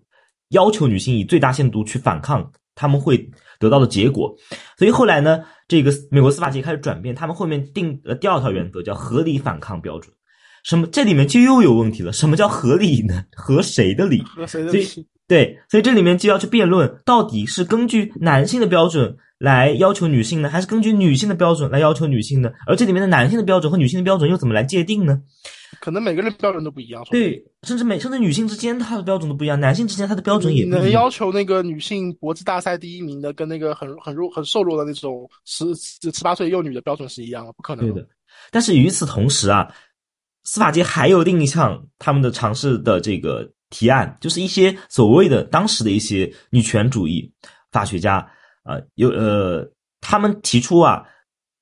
[0.50, 4.32] 要求女性以最大限度去反抗，他们会得到的结果。
[4.78, 10.14] 所以后来呢，这个美国司法界开始转变，他们后面定了第二条原则，叫合理反抗标准。
[10.62, 10.86] 什么？
[10.86, 12.12] 这里面就又有问题了。
[12.12, 13.24] 什么叫合理呢？
[13.32, 14.22] 合谁的理？
[14.22, 14.86] 合谁的理？
[15.26, 22.50] 对，所以这里面就要去辩论，到底是根据男性的标准来要求女性呢，还是根据女性的标准来要求女性呢？
[22.66, 25.18] 而这里面的男性的标准和女性的标准又怎么来界定呢？
[25.80, 27.02] 可能每个人标准都不一样。
[27.10, 30.90] 对，甚至每甚至女性之间她的标准都不一样，男性之间他的标准也不一样。
[30.90, 37.86] 要求那个女性搏击大赛第一名的，跟那个很很弱很瘦弱的那种十十八岁幼女的标准是一样的，不可能。
[37.86, 38.06] 对的。
[38.50, 39.66] 但是与此同时啊，
[40.42, 43.50] 司法界还有另一项他们的尝试的这个。
[43.74, 47.28] 提案就是一些所谓的当时的一些女权主义
[47.72, 48.18] 法学家
[48.62, 49.68] 啊，有呃，
[50.00, 51.02] 他们提出啊，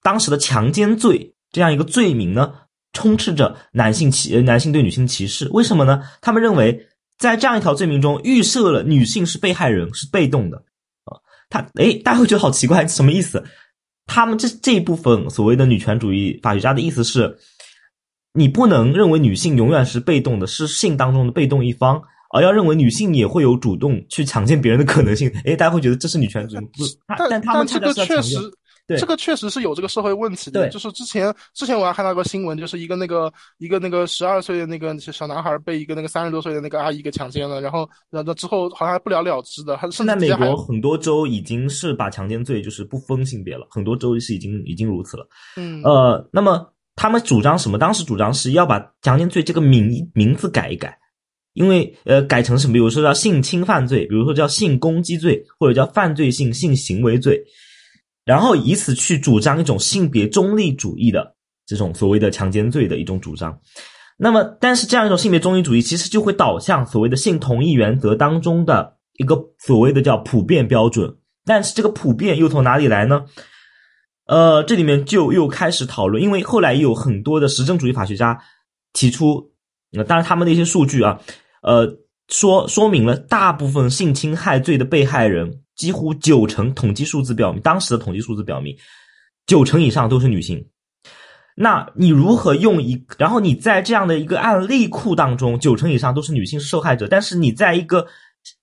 [0.02, 2.52] 当时的强奸罪这样一个罪名呢，
[2.92, 5.48] 充斥着男性歧男性对女性歧视。
[5.52, 6.02] 为什么呢？
[6.20, 10.58] 他们认为在这样一条罪名中预设了女性是被害人，是被动的
[11.04, 11.16] 啊。
[11.48, 13.42] 他哎，大家会觉得好奇怪，什么意思？
[14.04, 17.38] 他们这这一部分所谓的女权主义法学家的意思是，
[18.34, 22.02] 你不能认为女性永远是被动的，是性当中的被动一方。
[22.34, 26.82] 而要认为女性也会有主动去强奸别人的可能性， 诶，大家会觉得这是女权主义， 不？
[27.18, 28.38] 但但这个确实，
[28.86, 30.66] 对，这个确实是有这个社会问题的。
[30.70, 39.78] 就是之前之前我还看到个新闻，就是一个那个一个那个十二岁的那个小男孩被一个那个三十多岁的那个阿姨给强奸了，然后然后之后好像还不了了之的。
[39.90, 45.28] 现在美国很多州已经是把强奸罪就是不分性别了，很多州是已经已经如此了。
[45.58, 47.78] 嗯，呃，那么他们主张什么？
[47.78, 50.98] 当时主张是要把强奸罪这个名名字改一改。
[51.54, 57.44] 因为呃改成什么，比如说叫性侵犯罪，比如说叫性攻击罪，或者叫犯罪性性行为罪，
[58.24, 63.54] 然后以此去主张一种性别中立主义的这种所谓的强奸罪的一种主张。
[64.16, 71.14] 那么，但是这样一种性别中立主义，其实就会导向所谓的性同意原则当中的一个所谓的叫普遍标准。
[71.44, 73.26] 但是这个普遍又从哪里来呢？
[74.26, 78.38] 呃，这里面就又开始讨论，因为后来也有很多的实证主义法学家
[78.92, 79.52] 提出，
[79.90, 81.20] 那当然他们的一些数据啊。
[81.62, 81.86] 呃，
[82.28, 88.76] 说说明了大部分性侵害罪的被害人，几乎九成统计数字表明，当时的统计数字表明，
[89.46, 90.64] 九成以上都是女性。
[91.54, 98.06] 那你如何用一，然后你在这样的一个案例库当中，九成以上都是女性受害者，但是你在一个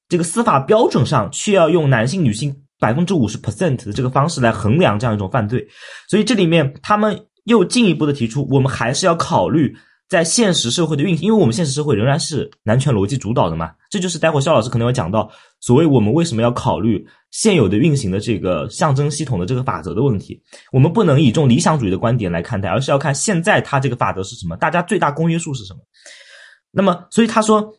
[0.08, 5.68] 这个司法标准上，却要用男性、女性百分之五十 percent 的这个方式来衡量这样一种犯罪，
[6.08, 9.76] 所以这里面他们又进一步的提出，我们还是要考虑。
[10.10, 25.80] 在现实社会的运行，因为我们现实社会仍然是男权逻辑主导的嘛，这就是待会肖老师可能要讲到，所谓我们为什么要考虑现有的运行的这个象征系统的这个法则的问题，我们不能以这种理想主义的观点来看待，而是要看现在它这个法则是什么，大家最大公约数是什么。
[26.72, 27.72] 那么，所以他说，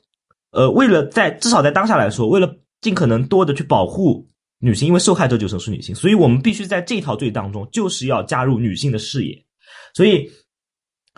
[0.52, 2.48] 呃，为了在至少在当下来说，为了
[2.80, 4.24] 尽可能多的去保护
[4.61, 9.44] 女性，因为受害者九成是女性，所以我们必须在这条罪当中就是要加入女性的视野，
[9.92, 10.31] 所以。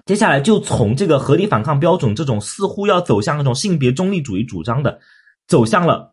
[0.07, 4.99] 接下来就从这个合理反抗标准这种似乎要走向那种性别中立主义主张的，
[5.47, 6.13] 走向了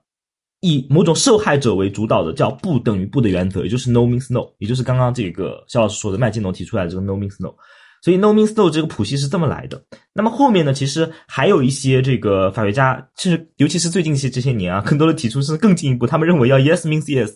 [0.60, 7.52] 以某种受害者为主导的叫不等于不的原则，也就是 no means no，也就是刚刚这个肖老师说的麦金农提出来的这个 no means no。
[8.02, 9.82] 所以 no means no 这个谱系是这么来的。
[10.14, 17.32] 那么后面呢，其实还有一些这个法学家，其实尤其是最近些这些年啊，更多的提出是更进一步，他们认为要 yes means yes。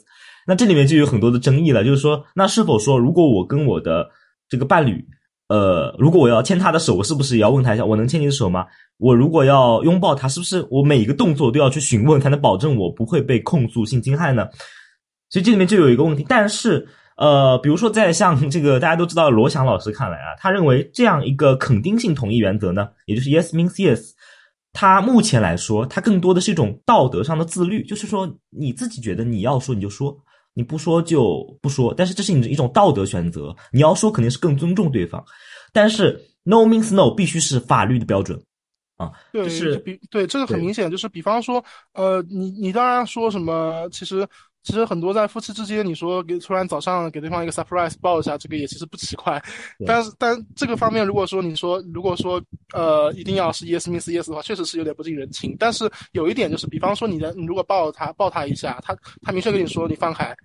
[0.47, 4.09] 那这里面就有很多的争议了，就是说，那是否说如果我跟我的
[4.49, 5.05] 这个伴侣。
[5.49, 8.65] 呃，如果我要牵他的手，我是不是也要问他一下，我能牵你的手吗？
[8.97, 14.47] 我如果要拥抱他，是不是我每一个动作都要去询问，才能保证我不会被控诉性侵害呢？
[15.29, 16.25] 所以这里面就有一个问题。
[16.27, 24.11] 但是，呃，比如说在像这个大家都知道罗翔老师看来啊，他认为这样一个肯定性同意原则呢，也就是 yes means yes，
[24.71, 30.17] 他目前来说，它更多的是一种道德上的自律，就是说你自己觉得你要说你就说。
[30.55, 33.55] 你不说就不说，但是这是你的一种道德选择。
[33.71, 35.25] 你要说肯定是更尊重对方，
[35.71, 38.39] 但是 no means no 必须是法律的标准
[38.97, 39.11] 啊。
[39.31, 44.27] 对，是比对这个很明显，就是比方说，呃，你你当然说什么，其实
[44.63, 49.41] 其实很多在夫妻之间，你说给突然早上给对方一个 surprise 抱一下，这个也其实不奇怪。
[49.85, 52.41] 但是但这个方面，如果说你说如果说
[52.73, 55.55] 呃一定要是 yes means yes 的话，确实是有点不近人情。
[55.59, 60.35] 但是有一点就是，比方说你的你如果抱他抱他一下，他他明确跟你说你放开。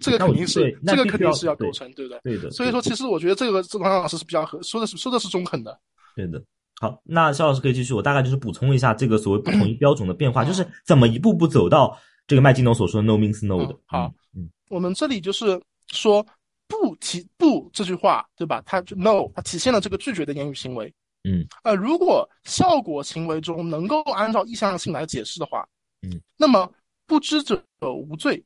[0.00, 2.20] 这个肯定是，这个肯定是要构成，对不对？
[2.22, 2.48] 对的。
[2.52, 5.76] 所以说，其实我觉得这个郑老师是比较合，说的是说的是中肯的。
[6.14, 6.40] 对的。
[6.80, 7.92] 好，那肖老师可以继续。
[7.92, 11.98] 我大概就是补充一下这个所谓不统一 标准的变化，就是怎么一步步走到
[12.28, 13.76] 这个麦金农所说的 “no means no” 的。
[13.86, 16.24] 好，嗯，我们这里就是说
[16.68, 18.62] 不提不这句话，对吧？
[18.64, 20.94] 它 “no” 它体现了这个拒绝的言语行为。
[21.24, 21.44] 嗯。
[21.64, 25.68] 呃，如果效果行为中能够按照意向性来解释的话，
[26.02, 26.72] 嗯，那么
[27.04, 28.44] 不知者无罪。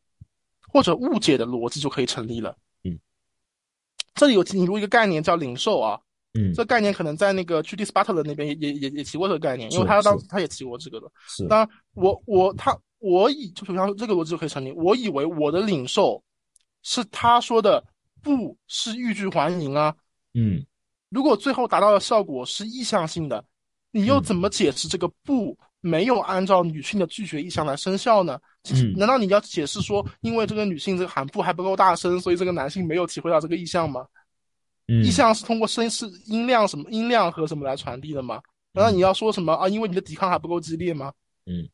[0.75, 2.57] 或者误解的逻辑就可以成立了。
[2.85, 2.99] 嗯，
[4.15, 6.01] 这里有引入一个概念叫领受啊。
[6.33, 11.13] 嗯，这概念可能在那个 Judith Butler 那边也也也也提过这个概念，因为他当时他也提过这个的。
[11.29, 11.47] 是。
[11.47, 14.73] 当然，我我他我以就比方说这个逻辑就可以成立。
[14.73, 16.23] 我以为我的领受
[16.83, 17.85] 是他说的
[18.23, 19.95] 不是欲拒还迎啊。
[20.35, 20.65] 嗯。
[21.11, 23.45] 如果最后达到的效果是意向性的，
[23.91, 25.55] 你又怎么解释这个不？
[25.85, 28.41] 没有按照女性的拒绝意向来生效呢？
[28.71, 34.07] 嗯，难道你要解释说，因为这个女性这个喊不还不够大声，所以这个男性没有体会到这个意向吗？
[34.87, 38.41] 嗯，意向是通过声是音量什么音量和什么来传递的吗？
[38.71, 39.69] 难道你要说什么啊？
[39.69, 41.13] 因为你的抵抗还不够激烈吗？
[41.47, 41.69] 嗯，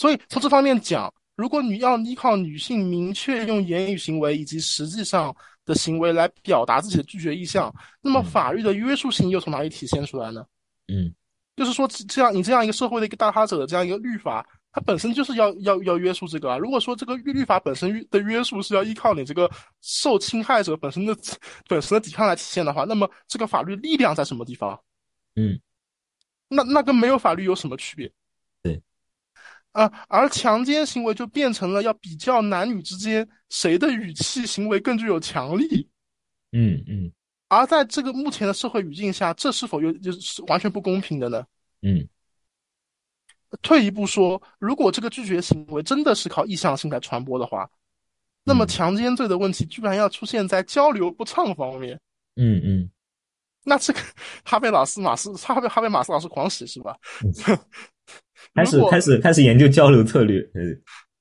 [0.00, 5.36] 所以从这方面讲，如果你要依靠女性明确用言语行为以及实际上
[5.66, 10.42] 的行为来表达自己的拒绝意向，那么法律的约束性又从哪里体现出来呢？
[10.88, 11.12] 嗯，
[11.54, 16.56] 就是说，这样你这样一个社会的一个大他者的这样一个律法，它本身就是要要要约束这个啊。
[16.56, 19.50] 如果说这个律律法本身的约束是要依靠你这个
[19.82, 21.14] 受侵害者本身的
[21.68, 24.80] 本身的抵抗来体现的话，那么这个法律力量在什么地方？
[25.36, 25.60] 嗯，
[26.48, 28.10] 那那跟没有法律有什么区别？
[29.72, 35.88] 对，啊，而强奸行为就变成了要比较男女之间谁的语气行为更具有强力。
[36.52, 37.12] 嗯嗯
[37.48, 41.44] 而在这个目前的社会语境下，这是否又就是完全不公平的呢？
[41.82, 42.08] 嗯
[43.62, 47.68] 退一步说，如果这个拒绝行为真的是靠意向性来传播的话，
[48.44, 52.00] 那么嗯强奸罪的问题居然要出现在交流不畅方面，
[52.36, 52.90] 嗯嗯，
[53.64, 53.98] 那这个
[54.44, 56.96] 哈贝老师马斯哈贝哈贝马斯老师狂喜是吧？
[58.54, 60.40] 开始开始开始研究交流策略。
[60.54, 60.62] 呃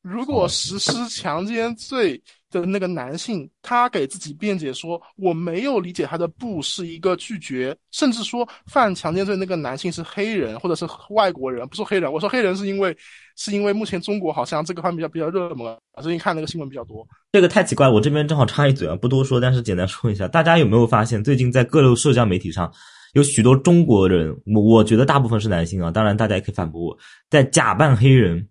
[0.01, 12.12] 如果实施强奸罪的那个男性，他给自己辩解说我没有理解他的不是一个拒绝，甚至说犯强奸罪那个男性是黑人或者是外国人，不是黑人。
[12.12, 12.95] 我说黑人是因为
[13.36, 17.05] 是因为目前中国好像这个方面比较比较热门，啊，最近看那个新闻比较多。
[17.34, 22.71] 这个太奇怪，我这边正好插一嘴啊，不多说，但是简单说一下，大家有没有发现，最近在各路社交媒体上，
[23.13, 26.98] 有许多中国人，我我觉得大部分是男性啊，当然大家也可以反驳我，
[27.30, 28.48] 在假扮黑人，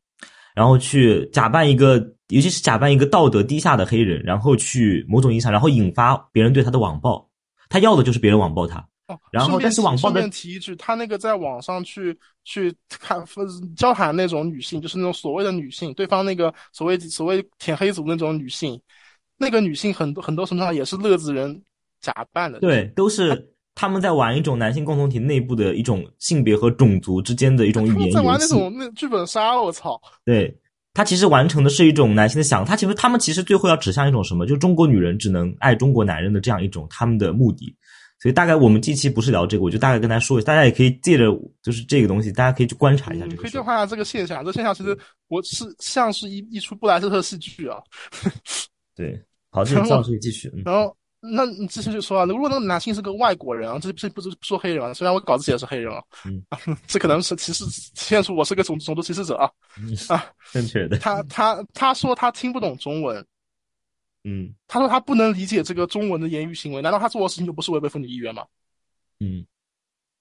[0.54, 7.28] 然后去假扮一个，尤其是假扮一个道德低下的黑人，然后去某种意义上，然后引发别人对他的网暴，
[7.68, 8.86] 他要的就是别人网暴他。
[9.06, 13.24] 哦，然后但是网暴的顺便提一句，他那个在网上去去看
[13.74, 18.78] 交谈那种女性，就是那种所谓的女性，对方那个所谓所谓舔黑族那种女性，
[19.38, 21.62] 那个女性很多很多程度上也是乐子人
[22.02, 22.60] 假扮的。
[22.60, 28.36] 对，都是他们在玩一种男性共同体内部的一种性别和种族之间的一种语言游戏在玩。
[28.40, 29.96] 那种那剧本杀，我操！
[30.24, 30.52] 对，
[30.94, 34.44] 他其实完成的是一种男性的想，他其实他们其实最后要指向一种什么？
[34.46, 37.72] 就是中国女人只能爱中国男人的这样一种他们的目的。
[38.20, 41.26] 所以大概我们这期不是聊这个，我就大概跟大家说一下，大家也可以借着
[41.62, 43.42] 就是这个东西，大家可以去观察一下嗯这个事。
[43.42, 47.76] 可以调查一下这个现象，这现象其实我是像是一一出布莱斯特戏剧啊。
[48.96, 50.50] 对，好，这然后赵可以继续。
[50.52, 56.42] 嗯然后，那你之前就说啊，如果那个男性是个外国人啊，这这不是不说黑人啊，虽然我稿子写的是黑人啊，嗯，
[56.86, 59.50] 这可能是歧视，体现出我是个种种族歧视者啊。
[59.78, 60.96] 嗯啊，正确的。
[60.98, 63.26] 他他他说他听不懂中文，
[64.24, 68.44] 嗯他说他不能理解这个中文的言语行为，难道他做的事情就不是违背妇女意愿吗？
[69.20, 69.44] 嗯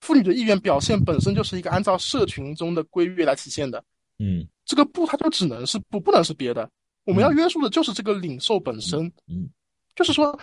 [0.01, 3.83] 妇女的意愿表现本身就是一个按照社群中的规约来体现的，
[4.19, 6.69] 嗯这个不，它就只能是不，不能是别的。
[7.03, 9.49] 我们要约束的就是这个领受本身，嗯
[9.95, 10.39] 就是说，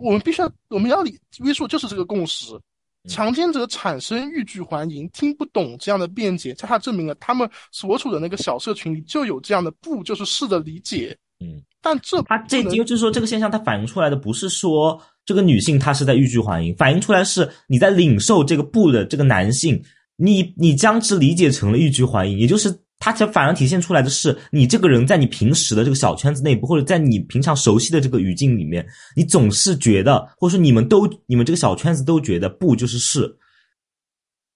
[0.00, 2.54] 我们必须要，我们要理约束就是这个共识。
[2.54, 2.60] 嗯
[3.08, 11.16] 强奸者产生欲拒还迎，听不懂这样的辩解，恰恰证明了他们所处的那个小社群里就有这样的不就是是的理解。
[11.40, 19.82] 嗯，但这他这不能就是说这个现象，它反映出来的不是说这个女性她是在欲拒还迎，反映出来是你在领受这个不的这个男性，
[20.16, 28.84] 你你将之理解成了欲拒还迎，也就是它才反而体现出来的是你这个人在你平时的这个小圈子内部，或者在你平常熟悉的这个语境里面，
[29.14, 33.38] 你总是觉得，或者说你们都你们这个小圈子都觉得不就是是，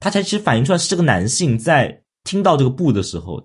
[0.00, 3.40] 它才其实反映出来是这个男性在听到这个不的时候，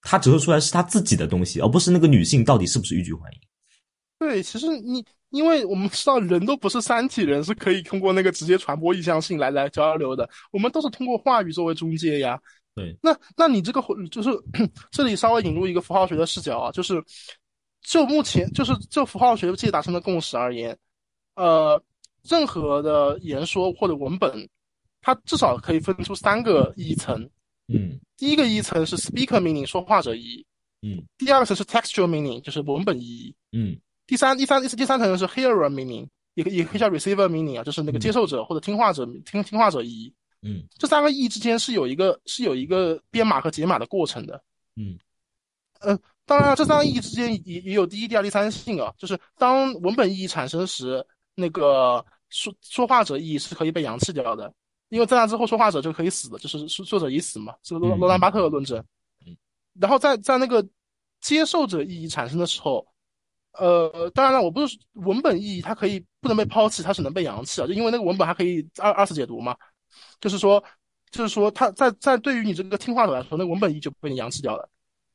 [0.00, 3.38] 他折射出来是他自己的东西，而不是那个女性到底是不是欲拒还迎。
[4.18, 12.40] 对，其实你因为我们知道人都不是三体人，是可以通过那个直接传播意向性来来交流的，我们都是通过话语作为中介呀。
[12.76, 14.28] 对，那那你这个就是
[14.92, 17.02] 这里稍微引入一个符号学的视角啊，就是
[17.80, 20.76] 就目前就是就符号学界达成的共识而言，
[21.36, 21.82] 呃，
[22.22, 24.46] 任何的言说或者文本，
[25.00, 27.18] 它至少可以分出三个意义层。
[27.68, 30.46] 嗯第一个意义层是 speaker meaning 说话者意义，
[30.82, 33.74] 嗯第二个层是 textual meaning 就是文本意义，嗯
[34.06, 40.12] 第三第三第三层是 hearer meaning，也可也可以叫 receiver meaning 啊，就是那个接受者或者听话者听听话者意义。
[40.46, 44.40] 嗯这三个意义之间是有一个是有一个编码和解码的过程的。
[44.76, 44.98] 嗯
[45.80, 48.92] 呃，当然了，这三个意义之间也也有第一、第二、第三性啊。
[48.96, 51.04] 就是当文本意义产生时，
[51.34, 54.52] 那个说说话者意义是可以被扬弃掉的，
[54.88, 58.78] 因为在那之后说话者就可以死的，就是说作者已死嘛，是罗嗯罗兰巴特的论证
[59.26, 59.36] 嗯。
[59.78, 60.66] 然后在在那个
[61.20, 62.86] 接受者意义产生的时候，
[63.52, 69.54] 呃，当然了，我不是文本意义它可以不能被抛弃，它是能被扬弃啊，就因为那个文本还可以二二次解读嘛。
[70.20, 70.62] 就是说，
[71.10, 74.68] 就是说，他在在对于你这个听话的来说，那文本意义就被你扬弃掉了。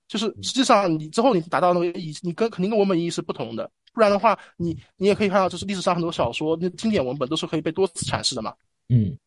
[0.07, 3.69] 就是实际上你之后你达到那个意义，你跟肯定跟文本意义是不同的。
[3.93, 8.53] 不然的话，你你也可以看到，就是历史上很多小说那经典文本都是可以被多次阐释的嘛。
[8.89, 9.17] 嗯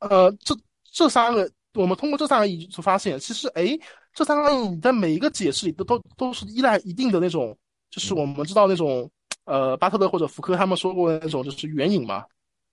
[0.00, 0.54] 呃，这
[0.90, 3.78] 这三个，我们通过这三个意义就发现，其实哎，
[4.12, 7.56] 这三个意义在每一个解释里都都都是依赖一定的那种，
[7.90, 9.10] 就是我们知道那种
[9.44, 12.24] 呃巴特勒或者福柯他们说过的那种，就是援引嘛，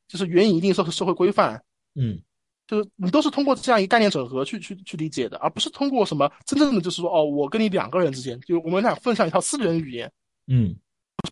[0.07, 1.61] 就是援引一定社社会规范，
[1.95, 2.21] 嗯
[2.67, 10.09] 就是你都是通过这样一个概念整合去去去理解的，而不是通过什么真正的就是说哦，我跟你两个人之间，就我们俩分享一套私人语言，
[10.47, 10.73] 嗯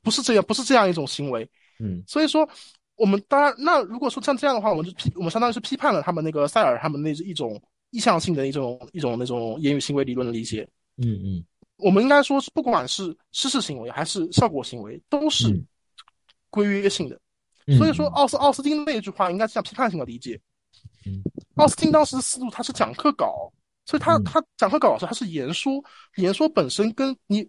[0.03, 1.49] 不是这样，不是这样一种行为。
[1.79, 2.47] 嗯所以说，
[2.95, 10.67] 我们当然，那如果说像这样的话，我们就批，我们相当于是批判了他们那个塞尔他们那一种意向性的一种一种那种言语行为理论的理解。
[10.97, 11.45] 嗯嗯
[11.77, 15.65] 我们应该说是，不管是事实行为还是效果行为，都是嗯
[16.49, 17.17] 规约性的。
[17.65, 20.37] 嗯，所以说，奥斯奥斯汀那句话应该是这样批判性的理解。
[21.05, 21.21] 嗯，
[21.55, 23.51] 奥斯汀当时的思路，他是讲课稿，
[23.85, 24.23] 所以他嗯。
[24.23, 25.83] 他讲课稿的时候，他是言说，
[26.15, 27.43] 言说本身跟你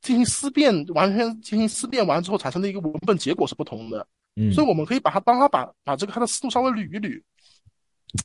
[0.00, 4.06] 进行思辨，完全进行思辨完之后产生的一个文本结果是不同的。
[4.36, 7.22] 嗯，所以我们可以把它帮他把把这个他的思路稍微捋一捋，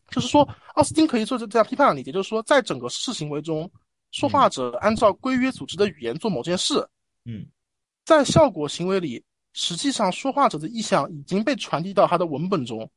[0.10, 3.70] 就是说，奥斯汀可以做这这样批判的理解，就是说，在整个事行为中，
[4.12, 6.88] 说话者按照规约组织的语言做某件事，
[7.26, 7.46] 嗯。
[8.06, 9.24] 在效果行为里，
[9.54, 12.90] 实际上说话者的意向已经被传递到他的文本中，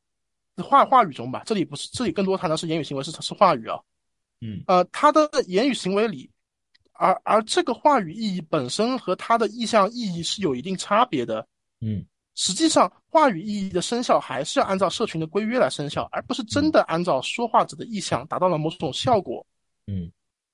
[0.63, 1.43] 话话语中吧。
[1.45, 3.79] 这里不是，这里更多谈的是言语行为，是是话语啊。
[4.41, 6.29] 嗯呃，他的言语行为里，
[6.93, 11.47] 而而这个话语意义本身和他的意向意义是有一定差别的。
[11.81, 12.05] 嗯
[12.35, 19.43] 实际上，话语意义的生效还是要按照社群的规约来生效，而不是真的按照说话者的意向达到了某种效果。
[19.87, 20.11] 嗯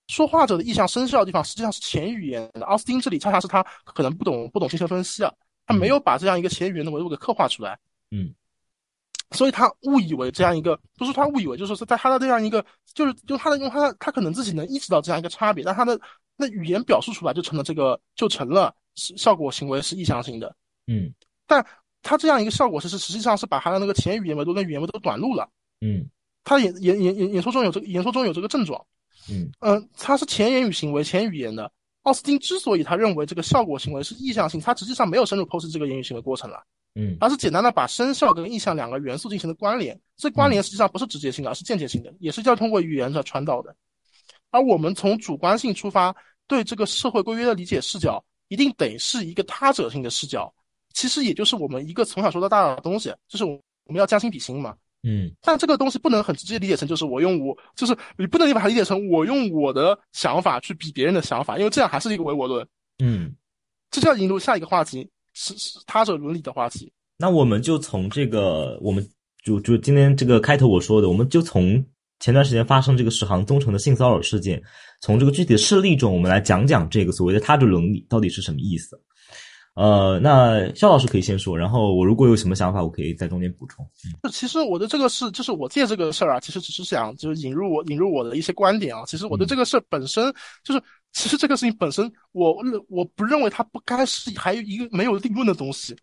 [0.08, 2.66] 说话者的意向生效的地方实际上是前语言的。
[2.66, 5.34] 奥斯汀这里恰恰是他可能不懂不懂精神分析啊，
[5.66, 7.78] 他没有把这样一个前语言的维度给刻画出来，
[8.12, 8.34] 嗯
[9.34, 16.00] 所以他误以为这样一个，不是他误以为，就是说在他的这样一个，就是用他的用他的他可能自己能意识到这样一个差别，但他的
[16.38, 20.56] 那语言表述出来就成了这个就成了是效果行为是意向性的。
[20.88, 21.14] 嗯
[21.46, 21.66] 但
[22.02, 25.50] 他这样一个效果是是实际上是把他的那个前语言维度跟语言维度短路了。
[25.82, 26.10] 嗯
[26.44, 28.86] 他演演演演演说中有这个演说中有这个症状，
[29.30, 31.72] 嗯嗯、他是前言语行为前语言的。
[32.02, 36.62] 奥斯汀之所以他认为这个效果行为是意向性，他实际上没有深入剖析这个言语行为过程了，
[36.96, 40.00] 嗯而是简单的把声效跟意向两个元素进行了关联。
[40.16, 43.76] 这关联实际上不是直接性的，而是间接性的，也是要通过语言来传导的。
[44.52, 46.16] 而我们从主观性出发，
[46.48, 50.54] 对这个社会规约的理解视角，一定得是一个他者性的视角。
[50.94, 54.76] 其实也就是我们一个从小说到大的东西，就是我们要将心比心嘛。
[55.06, 62.66] 嗯但这个东西不能很直接理解成就是我用我，就是你不能把它理解成我用我的想法去比别人的想法，因为这样还是一个唯我论。
[63.00, 63.36] 嗯。
[63.90, 66.92] 这就要引入下一个话题，是是他者伦理的话题。
[67.18, 69.08] 那我们就从这个，我们
[69.44, 71.84] 就就今天这个开头我说的，我们就从
[72.20, 74.62] 前段时间发生这个史航宗城的性骚扰事件，
[75.02, 79.00] 从这个具体的事例中，我们来讲讲这个所谓的他者伦理到底是什么意思。
[79.76, 83.84] 呃，那肖老师可以先说，然后我如果有什么想法，我可以在中间补充。
[84.22, 89.04] 就其实我的这个事，就是我借这个事儿啊，其实只是想就是引入我引入我的一些观点啊。
[89.08, 90.32] 其实我对这个事儿本身
[90.64, 92.56] 就是，其实这个事情本身，我
[92.88, 95.96] 我不认为它不该是还有一个没有定论的东西，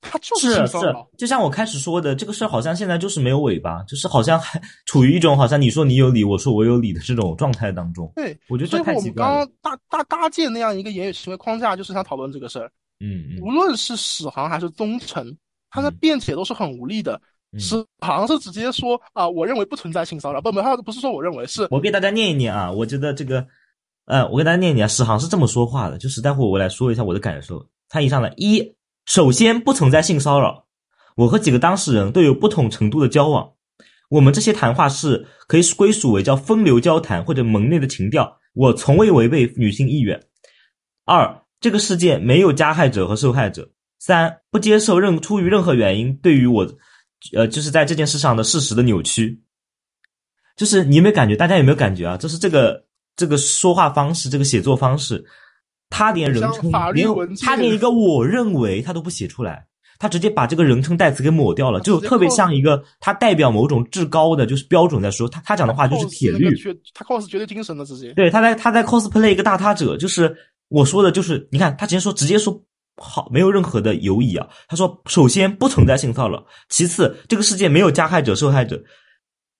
[0.00, 8.12] 它就是是是。，就像我开始说的，这个事儿好像现在就是没有尾巴，就是好像还处于一种好像你说你有理，我说我有理的这种状态当中。
[8.14, 9.34] 对，我觉得这太奇怪了。
[9.34, 12.70] 刚刚搭搭搭建那样一个言语行为框架，就是想讨论这个事儿。
[13.00, 15.36] 嗯嗯无论是史航还是宗臣，
[15.70, 17.20] 他的嗯辩解都是很无力的。
[17.52, 23.44] 嗯，史航是直接说啊，我认为不存在性骚扰，不不，他不是说我认为是，我给大家念一念啊，我觉得这个，
[24.04, 27.66] 呃，我给大家念一念，史航是这么说话的，就是待会我来说一下我的感受。
[27.88, 28.76] 他以上来，一，
[29.06, 30.66] 首先不存在性骚扰，
[31.16, 33.52] 我和几个当事人都有不同程度的交往，
[34.10, 40.22] 我们这些谈话是可以归属为叫风流交谈或者门内的情调，我从未违背女性意愿。
[41.04, 43.68] 二，这个世界没有加害者和受害者。
[43.98, 46.66] 三，不接受任出于任何原因对于我，
[47.34, 49.42] 呃，就是在这件事上的事实的扭曲。
[50.56, 51.36] 就是你有没有感觉？
[51.36, 52.16] 大家有没有感觉啊？
[52.16, 52.84] 就是这个
[53.14, 55.24] 这个说话方式，这个写作方式，
[55.88, 57.08] 他连人称连
[57.42, 59.66] 他连一个我认为他都不写出来，
[59.98, 66.50] 他直接把这个人称代词给抹掉了，就特别像一个他代表某种至高的就是标准在说，他他讲的话就是铁律，
[66.94, 68.12] 他 cos 绝对精神的直接。
[68.14, 70.34] 对，他在他在 cosplay 一个大他者，就是
[70.70, 72.58] 我说的，就是你看他直接说直接说
[72.96, 74.48] 好，没有任何的犹疑啊。
[74.68, 78.80] 他说，首先不存在性骚扰，其次这个事件没有加害者受害者，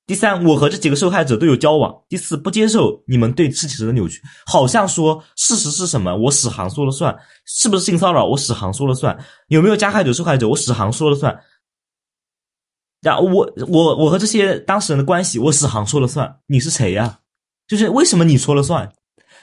[0.07, 8.25] 第三我和这几个受害者都有交往，第四不接受你们对事情的扭曲，好像说事实是什么我史航说了算，是不是性骚扰？
[8.25, 10.49] 我史航说了算，有没有加害者受害者？
[10.49, 11.37] 我史航说了算。
[13.03, 17.21] 然后我我我和这些当事人的关系，我史航说了算，你是谁呀、
[17.67, 18.93] 就是为什么你说了算？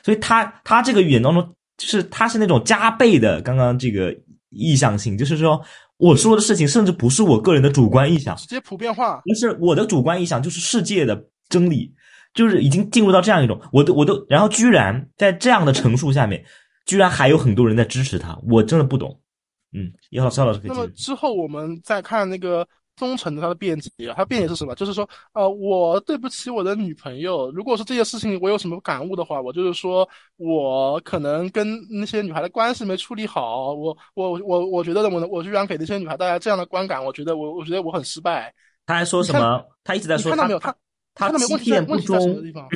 [0.03, 4.15] 所以他他这个语言当中，就是他是那种加倍的刚刚这个
[4.49, 5.61] 意向性，就是说
[5.97, 11.93] 我说的事情甚至不是我个人的主观意向，直接普遍化，就是我的主观意向就是世界的真理。
[12.33, 16.43] 就是已经进入到这样一种，我都我都，然后居然在这样的陈述下面，
[16.85, 19.19] 居然还有很多人在支持他，我真的不懂。
[19.73, 22.67] 嗯，一号肖老师可以那么之后我们再看那个
[22.97, 24.75] 忠诚的他的辩解，他辩解是什么？
[24.75, 38.53] 就是说，呃，我对不起我的女朋友，如果是这些事情我有什么感悟的话，我就是说我可能跟那些女孩的关系没处理好，我我我我觉得我我居然给那些女孩带来这样的观感，我觉得我我觉得我很失败。
[38.85, 39.63] 他还说什么？
[39.85, 40.59] 他一直在说，看到没有？
[40.59, 40.75] 他。
[41.19, 42.69] 他那边问题在问题在什么地方？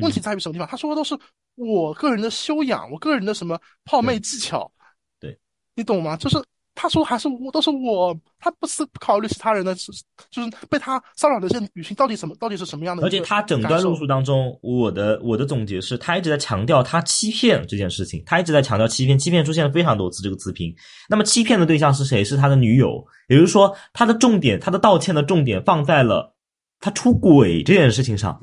[0.00, 0.68] 问题在于什么地方？
[0.68, 1.18] 他说的都是
[1.56, 4.70] 我个人的修养，我个人的什么泡妹技巧，
[5.18, 5.36] 对，
[5.74, 6.16] 你懂吗？
[6.16, 6.40] 就是
[6.80, 13.02] 他说还是我都是我，他不是不考虑其他人的，就是被他骚扰的这些女性到底什么到底是什么样的？
[13.02, 20.72] 而且他整段论述当中，我的我的总结是他一直在强调他欺骗这件事情，他一直在强调欺骗，欺骗出现了非常多次这个词频。
[21.08, 22.22] 那么欺骗的对象是谁？
[22.22, 26.36] 是他的女友，也就是说他的重点，他的道歉的重点放在了。
[26.80, 28.40] 他出轨这件事情上，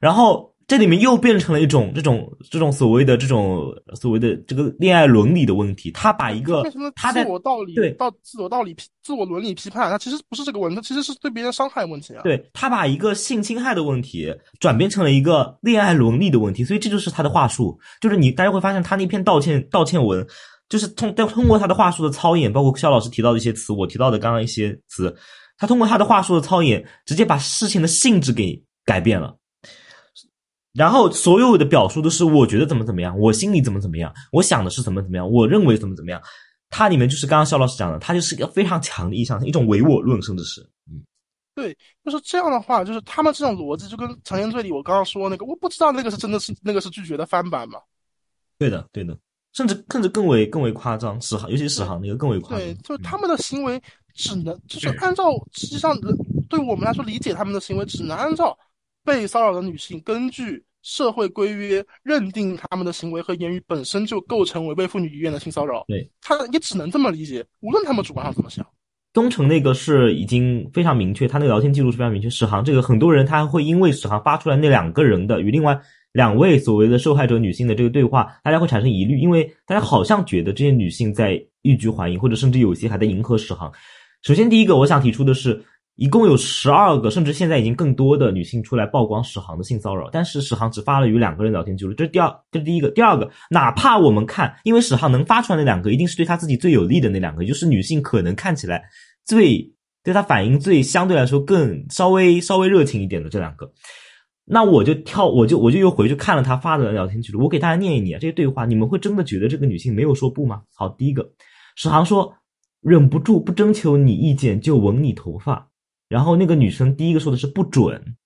[0.00, 5.90] 然后这里面又变成了一种这种这种所谓的这种所谓的这个恋爱伦理的问题。
[5.90, 6.62] 他把一个
[6.94, 12.22] 他自我道理对到自我道理批自我伦理批判，他其实不是这个问题，他其实是对别人伤害问题啊。
[12.22, 17.78] 对他把一个性侵害的问题转变成了一个恋爱伦理的问题，所以这就是他的话术。
[18.00, 20.26] 就是你大家会发现他那篇道歉道歉文，
[20.68, 25.14] 就是通通过他的话术的操演，包括肖老师提到的一些词，我提到的刚刚一些词。
[25.56, 29.36] 他通过他的话术的操演，直接把事情的性质给改变了，
[30.74, 36.20] 然后所有的表述都是我觉得怎么怎么样，我心里怎么怎么样，我想的是怎么怎么样，我认为怎么怎么样。
[36.68, 40.60] 它里面就是刚刚肖老师讲的，它就是一个非常强的意向，一种唯我论，甚至是，
[40.90, 41.00] 嗯，
[41.54, 47.78] 对，就是这样的话，就是他们这种逻辑就跟《强奸罪》里我刚刚说那个，我不知道那个是真的是那个是拒绝的翻版吗？
[48.58, 49.16] 对的，对的，
[49.52, 53.80] 甚至甚至更为更为夸张，史航，尤其是史航那个更为夸张，对，就是他们的行为。
[54.16, 55.92] 只能就是按照实际上，
[56.48, 58.56] 对我们来说理解他们的行为，只能按照
[59.04, 65.84] 被骚扰的女性根据社会规约认定他们的行为和言语本身就构成违背妇女意愿的性骚扰。
[65.88, 68.66] 对，他也只能这么理解，无论他们主观上怎么想。
[69.12, 72.28] 东城那个是已经非常明确，他那个聊天记录是非常明确。
[72.28, 75.80] 史航这个很多人他会因为史航发出来那两个人的与另外
[76.12, 83.72] 两位所谓的受害者女性的这个对话，大家会产生疑虑，因为大家好像觉得这些女性在欲拒还迎，或者甚至有些还在迎合史航。
[84.22, 85.62] 首先，第一个我想提出的是，
[85.96, 92.90] 一共有十二个，甚至现在已经更多的女性出来曝光史航的性骚扰，但是史航只发了与两个人聊天记录，这是第二，这是第一个。
[92.90, 98.82] 第二个，哪怕我们看，因为史航能发出来那两个，一定是对他自己最有利的那两个，就是女性可能看起来
[99.24, 99.72] 最
[100.02, 103.70] 对他反应最相对来说更稍微稍微热情一点的这两个。
[104.44, 110.62] 那我就跳，我就我就又回去看了他发的聊天记录，我给大家念一念这些对话，你们会真的觉得这个女性没有说不吗？
[110.74, 111.30] 好，第一个，
[111.76, 112.34] 史航说。
[112.86, 115.70] 忍不住不征求你意见就吻你头发，
[116.08, 118.16] 然后那个女生第一个说的是不准，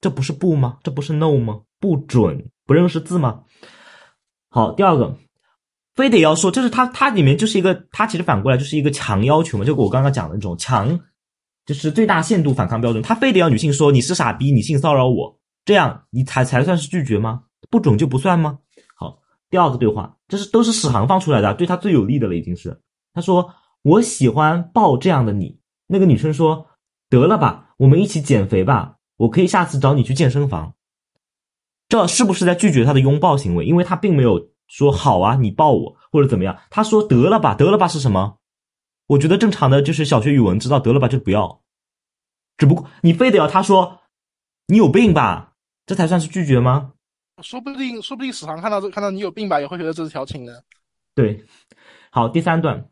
[0.00, 0.78] 这不是不吗？
[0.82, 1.60] 这不是 no 吗？
[1.80, 3.42] 不准，不认识字吗？
[4.50, 5.16] 好，第二个，
[5.94, 11.00] 非得要说，就是他他里面就是一个，他其实反过来就是一个强要求嘛，就我刚刚讲的那种强，
[11.66, 17.42] 就是最大限度反抗标准，他非得要女性说你是傻逼，你性骚扰我，这样你才才算是拒绝吗？
[17.70, 18.58] 不准就不算吗？
[18.94, 19.18] 好，
[19.50, 22.80] 第二个对话，这是都是史航放出来的，对他最有利的了，已经是
[23.12, 23.54] 他说。
[23.84, 25.60] 我喜欢抱这样的你。
[25.86, 26.66] 那个女生说
[27.14, 30.74] ：“得了吧，我们一起减肥吧，我可以下次找你去健身房。”
[31.88, 33.64] 这是不是在拒绝他的拥抱行为？
[33.64, 36.58] 因为他并没有说“好啊，你抱我”或者怎么样。
[36.70, 38.38] 他说：“得了吧，得了吧”是什么？
[39.06, 41.62] 我觉得正常的就是小学语文知道“得了吧”就不要。
[42.56, 44.00] 只不过你非得要他说
[44.66, 45.52] “你有病吧”，
[45.86, 46.94] 这才算是拒绝吗？
[47.42, 50.64] 说不定，说不定史航看到这看到你有病吧，也会觉得这是调情的。
[51.14, 51.44] 对，
[52.10, 52.88] 好，第三段。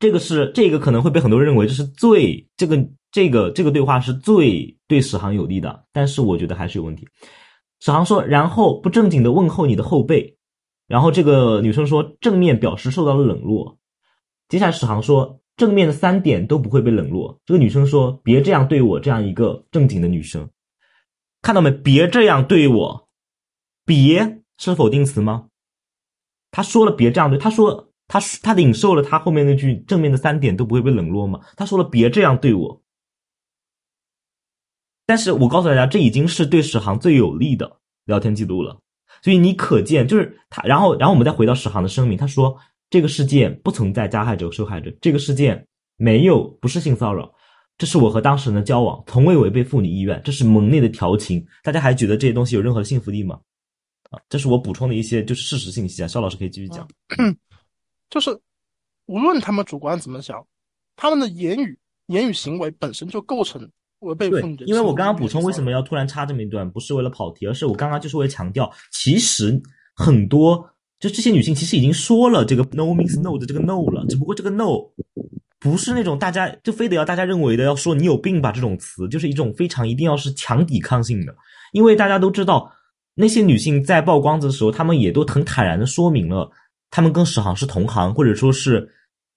[0.00, 2.76] 这个是这个可能会被很多人认为这是最这个
[3.14, 7.06] 这个这个对话是最对史航有利的，但是我觉得还是有问题。
[7.78, 10.36] 史航说，然后不正经的问候你的后背，
[10.88, 13.78] 然后这个女生说正面表示受到了冷落。
[14.48, 17.40] 接下来史航说正面的三点都不会被冷落。
[17.46, 20.50] 这个女生说别这样对我，这样一个正经的女生，
[21.40, 21.70] 看到没？
[21.70, 23.08] 别这样对我，
[23.86, 25.46] 别是否定词吗？
[26.50, 27.92] 他说了别这样对，他说。
[28.06, 31.40] 他他领受了他后面那句正面的三点都不会被冷落吗？
[31.56, 32.82] 他说了别这样对我，
[35.06, 38.78] 但是我告诉大家，这已经是对史航最有利的聊天记录了。
[39.22, 42.56] 所以你可见，就是他，然后然后我们再回到史航的声明，他说
[42.90, 47.32] 这个事件不存在加害者受害者，这个事件没有不是性骚扰，
[47.78, 51.46] 这是我和当事人的交往，从未违背妇女意愿，这是门内的调情。
[51.62, 53.40] 大家还觉得这些东西有任何的信服力吗？
[54.10, 56.08] 啊，这是我补充的一些就是事实信息啊。
[56.08, 56.86] 肖老师可以继续讲。
[58.10, 58.38] 就是，
[59.06, 60.46] 无论他们主观怎么想，
[60.96, 63.68] 他们的言语、言语行为本身就构成
[64.04, 69.60] 违背对妇女的，因为我刚刚补充为什么要要突然插这么一段，不是为了跑题，而是我刚刚就是为了强调，其实
[69.94, 70.64] 很多
[71.00, 74.78] 就这些女性其实已经说了这个 no means no 的这个 no 了，只不过这个 no
[75.58, 81.34] 不是那种大家就非得要大家认为的要说你有病吧这种词，就是一种非常一定要是强抵抗性的，
[81.72, 82.70] 因为大家都知道
[83.14, 86.50] 那些女性在曝光的时候，她们也都很坦然的说明了，
[86.90, 88.86] 她们跟史航是同行，或者说是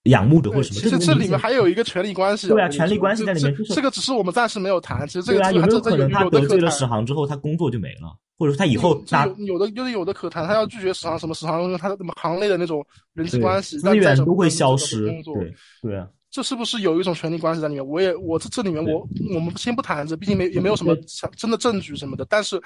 [0.04, 0.80] 仰慕的或者什么。
[0.80, 2.48] 其实这里面还有一个权力关系。
[2.48, 5.06] 对啊权力关系在里面这个只是我们暂时没有谈。
[5.06, 9.02] 其实这个对啊，有没有这这可能他有的可得罪了谈史航之后，他工作就没了，或者说他以后
[9.36, 12.84] 有有的就是有的可谈，他要拒绝史航什么史航，因为他的行内的那种
[13.14, 17.86] 人际关系资源都会消失对对啊，这是不是有一种权力关系在里面？
[17.86, 20.96] 我也我这这里面我我们先不谈这，毕竟没也没有什么
[21.36, 22.60] 真的证据什么的，但是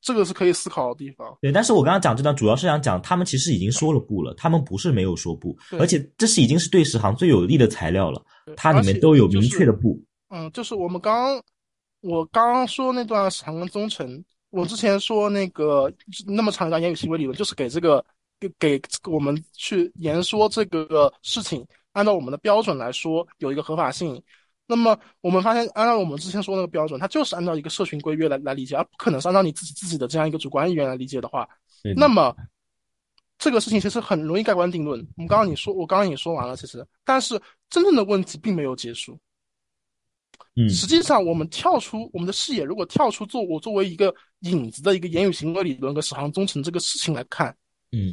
[0.00, 1.36] 这个是可以思考的地方。
[1.40, 8.22] 对，但是我刚刚讲这段主要是想讲，他们其实已经说了不了，他们不是没有说不，而且这是已经是对史航最有利的材料了，
[8.56, 10.00] 它里面都有明确的不。
[10.28, 11.42] 嗯，就是我们刚刚
[12.00, 15.92] 我刚刚说那段史航跟宗成，我之前说那个
[16.26, 18.04] 那么长一段言语行为理论，就是给这个
[18.38, 24.22] 给给我们去言说这个事情，按照我们的标准来说有一个合法性。
[24.68, 31.48] 那么我们发现，按照我们之前说那个标准，它就是按照一个社群规约来来理解，而不可能是按照你自己自己的这样一个主观意愿来理解的话，
[31.96, 32.36] 那么
[33.38, 35.00] 这个事情其实很容易盖棺定论。
[35.16, 37.40] 我们刚刚你说，我刚刚也说完了，其实，但是
[37.70, 39.18] 真正的问题并没有结束。
[40.54, 47.56] 嗯实际上，我们跳出我们的视野，如果跳出做我作为一个影子的一个言语行为理论和史航忠诚这个事情来看，
[47.92, 48.12] 嗯，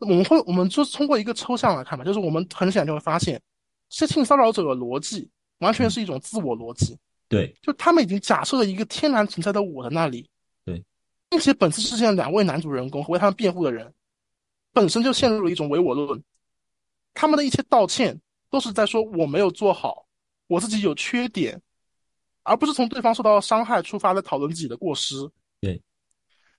[0.00, 3.40] 我们会我们就通过一个抽象来看吧，就是我们很显然就会发现，
[3.88, 5.30] 性骚扰者的逻辑
[5.64, 6.96] 完全是一种自我逻辑，
[7.28, 10.28] 对就他们已经假设了一个天然存在的我的那里，
[10.64, 10.84] 对，
[11.30, 13.92] 并且本次事件的两位男主人公和为他们辩护的人，
[14.72, 16.22] 本身就陷入了一种唯我论，
[17.14, 20.06] 他们的一切道歉都是在说我没有做好，
[20.46, 21.60] 我自己有缺点，
[22.42, 25.16] 而不是从对方受到伤害出发来讨论自己的过失。
[25.60, 25.82] 对，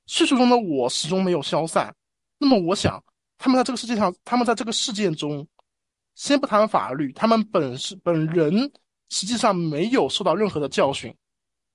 [0.07, 1.95] 叙述中的我始终没有消散。
[2.37, 3.01] 那么，我想，
[3.37, 5.47] 他们在这个世界上，他们在这个事件中，
[6.15, 8.71] 先不谈法律，他们本是本人
[9.09, 11.15] 实际上没有受到任何的教训。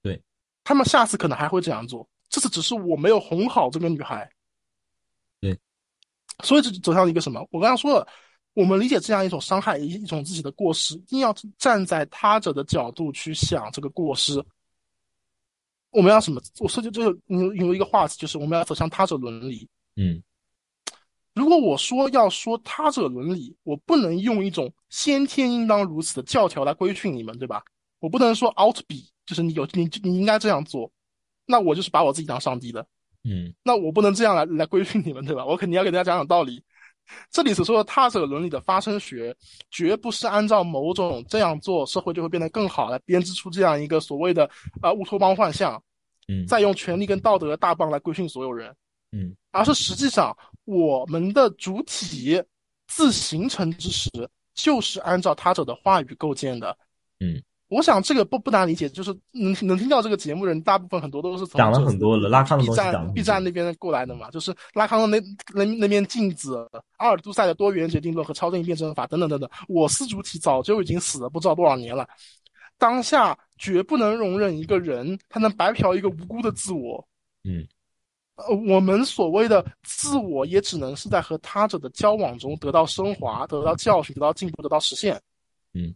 [0.02, 0.20] 对，
[0.64, 2.08] 他们下次可能还会这样做。
[2.28, 4.30] 这次只是我没有哄好这个女孩。
[5.40, 5.58] 对，
[6.44, 7.40] 所以这就走向了一个什么？
[7.50, 8.06] 我刚刚说了，
[8.54, 14.44] 我们理解这样一种伤害，一一种自己的过失，一定要站在他者的角度去想这个过失。
[15.90, 16.40] 我们要什么？
[16.60, 19.68] 我说就这个有有一个话题，就是我们要走向他者伦理。
[19.96, 20.22] 嗯
[21.34, 27.62] 如果我说要说他者伦理，我不能用一种先天应当如此的教条来规训你们，对吧？
[28.00, 30.90] 我不能说 out be，就是你有你你应该这样做，
[31.46, 32.84] 那我就是把我自己当上帝的，
[33.24, 35.44] 嗯那我不能这样来来规训你们，对吧？
[35.44, 36.62] 我肯定要给大家讲讲道理。
[37.30, 39.34] 这里所说的他者伦理的发生学，
[39.70, 44.48] 绝不是按照某种这样做社会就会变得更好来编织出这样一个所谓的
[44.80, 45.82] 啊、乌托邦幻象，
[46.28, 48.74] 嗯再用权力跟道德的大棒来规训所有人。
[49.12, 52.40] 嗯而是实际上我们的主体
[52.86, 54.08] 自形成之时，
[54.54, 56.76] 就是按照他者的话语构建的。
[57.18, 62.76] 嗯，我想这个不不难理解，就是能能听到这个节目的人，大部分很多都是从讲了很多了拉康的 B 东
[63.08, 69.50] 西 B 站那边过来的嘛，就是拉康的那那那面镜子、阿尔都塞的多元决定论和超正义辩证法等等等等。
[69.68, 72.08] 我司主体早就已经死了不知道多少年了，
[72.78, 77.06] 当下绝不能容忍一个人他能白嫖一个无辜的自我。
[77.44, 77.66] 嗯
[78.48, 85.20] 呃，我们所谓的自我，也只能是在和他者的交往中得到升华、得到教训、得到进步、得到实现。
[85.74, 85.94] 嗯，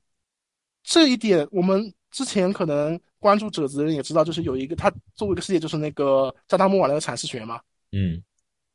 [0.83, 7.61] 这一点我们之前可能关注者子的人也知道，就是有一个他作为一个世界，就是那个扎达莫瓦那个阐释学嘛，
[7.93, 8.23] 嗯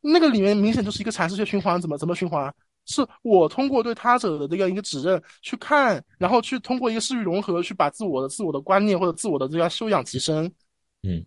[0.01, 2.53] 那个里面明显就是一个阐释学循环，怎么怎么循环？
[2.86, 10.51] 是我通过对他者的这样一个指认去看，然后去通过一个视域融合，去把自我的自我的观念或者自我的这个修养提升。
[11.03, 11.24] 嗯，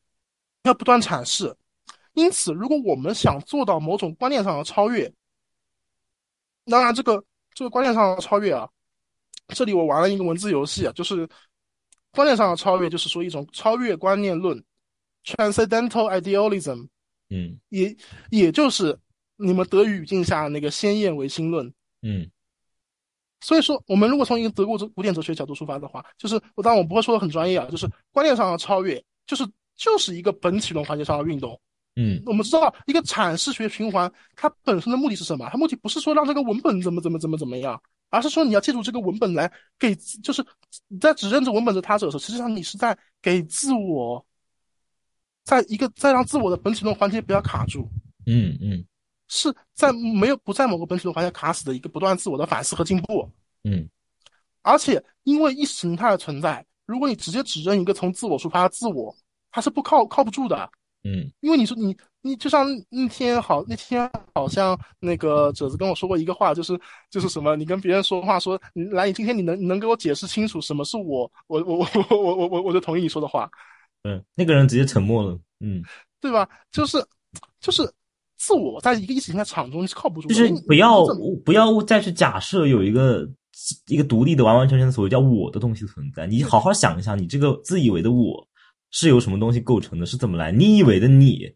[0.64, 1.55] 要不断阐释。
[2.14, 5.12] 因此，如果我们想做到某种观念上的超越，
[6.66, 8.68] 当然这个这个观念上的超越啊，
[9.48, 11.28] 这里我玩了一个文字游戏啊，就是
[12.10, 14.62] 观念上的超越，就是说一种超越观念论
[15.24, 16.86] （transcendental idealism），
[17.30, 17.96] 嗯也
[18.30, 18.98] 也就是
[19.36, 21.72] 你们德语语境下那个先验唯心论。
[22.02, 22.30] 嗯
[23.40, 29.44] 所以说，我们如果从一个德国哲古典哲学角度出发的话，就是我当然我不会说的很专业啊，就是观念上的超越，就是
[29.74, 31.60] 就是一个本体论环节上的运动。
[31.95, 35.49] 嗯我们知道，一个阐释学循环，它本身的目的是什么？
[35.51, 40.43] 它目的不是说让这个文本怎么怎么怎么怎么样，而是说你要借助这个文本来给，就是
[40.88, 44.24] 你在指认着文本的他者的时候，实际上你是在给自我，
[45.45, 47.86] 在一个在让自我的本体论环节不要卡住，
[48.26, 48.82] 嗯嗯
[49.28, 53.30] 是在没有不在某个本体论环节卡死的一个不断自我的反思和进步。
[53.64, 53.88] 嗯
[54.62, 59.14] 而且因为意识形态的存在，如果你直接指认一个从自我出发的自我，
[59.51, 60.70] 它是不靠靠不住的。
[61.05, 66.78] 嗯因为你说你你就像那天好那天好像那个褶子跟我说过一个话，就是
[67.11, 73.50] 就是什么，你跟别人说话说，你来，你今天你能你能给我解释清楚什么是我，我我我我我我我我就同意你说的话，
[74.05, 75.36] 嗯，那个人直接沉默了。
[75.59, 75.82] 嗯，
[76.20, 76.48] 对吧？
[76.70, 77.05] 就是
[77.61, 77.82] 就是
[78.36, 81.05] 自我在一个意识形态场中你是靠不住的，就是你不要
[81.44, 83.28] 不要再去假设有一个
[83.86, 86.26] 一个独立的、完完全全的所谓叫我的东西存在。
[86.26, 88.46] 你好好想一想，你这个自以为的我
[88.93, 90.07] 是由什么东西构成的？
[90.07, 90.53] 是怎么来？
[90.53, 91.53] 你以为的你，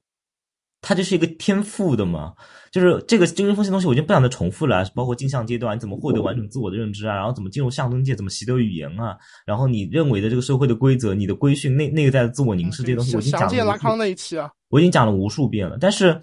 [0.80, 2.34] 它就是一个天赋的吗？
[2.72, 4.91] 就是这个精神分析东西，我已经不想再重复了啊。
[4.95, 7.14] 包括镜像阶段，你怎么获得完整自我的认知啊？
[7.14, 9.16] 然后怎么进入象征界，怎么习得语言啊？
[9.47, 16.20] 然后你认为的这个社会的规则、你的规训、内内在的自我凝视这些东西，我已经讲了拉康那一期啊，我已经讲了无数遍了，但是，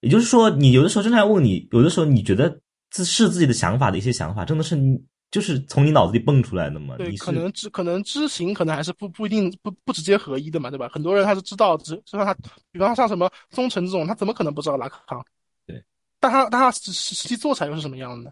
[0.00, 2.60] 也就是说，你有的时候真的要问你，有的时候你觉得
[2.90, 5.02] 自是自己的想法的一些想法，真的是你
[5.34, 6.96] 就是从你脑子里蹦出来的嘛？
[6.96, 10.88] 对，你可能知可能知行可能还是不不一定不不直接合一的嘛，对吧？
[10.88, 12.32] 很多人他是知道，只就像他，
[12.70, 15.26] 比方像什么宗臣这种，他怎么可能不知道拉康？
[15.66, 15.82] 对，
[16.20, 18.30] 但他但他实实实际做起来又是什么样的呢？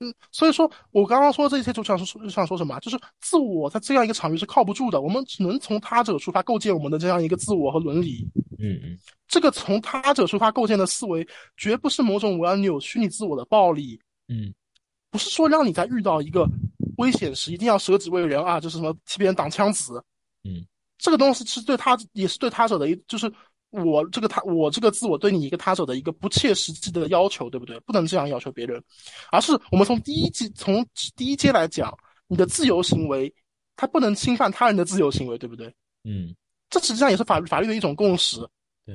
[0.00, 8.26] 嗯，所以说我刚刚说这些就想说就想说什么啊，就是自我在这样一个场域是靠不住的，我们只能从他者出发构建我们的这样一个自我和伦理。
[8.58, 11.26] 嗯嗯这个从他者出发构建的思维，
[11.58, 14.54] 绝不是某种我要扭曲你自我的暴力，嗯
[15.10, 16.46] 不是说让你在遇到一个
[16.98, 20.02] 危险时一定要舍己为人啊，就是什么替别人挡枪子，
[20.44, 20.64] 嗯，
[20.98, 23.32] 这个东西是对他也是对他者的一，就是
[23.70, 27.78] 我这个他我这个自我对你一个他者的一个不切实际的要求，对不对？
[27.80, 28.82] 不能这样要求别人，
[29.30, 31.96] 而是我们从第一阶从第一阶来讲，
[32.28, 33.32] 你的自由行为，
[33.76, 35.66] 它不能侵犯他人的自由行为，对不对？
[36.04, 36.34] 嗯，
[36.70, 38.38] 这实际上也是法律法律的一种共识。
[38.38, 38.46] 对，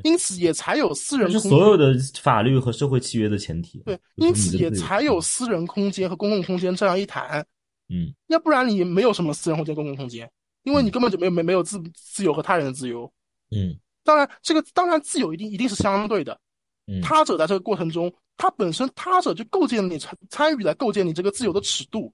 [0.04, 3.80] 因此也才有私人是空间所有的法律和社会契约的前提。
[3.80, 7.46] 对，因此也才有私人空间和公共空间这样一谈。
[7.89, 10.32] 嗯要不然你没有什么私人空间、公共空间，
[10.64, 13.12] 因为你根本就没有没没有自自由和他人的自由。
[13.50, 16.39] 嗯当然，这个当然自由一定一定是相对的。
[16.88, 22.12] 嗯，他者在这个过程中，他本身他者就构建了你参参与来构建你这个自由的尺度，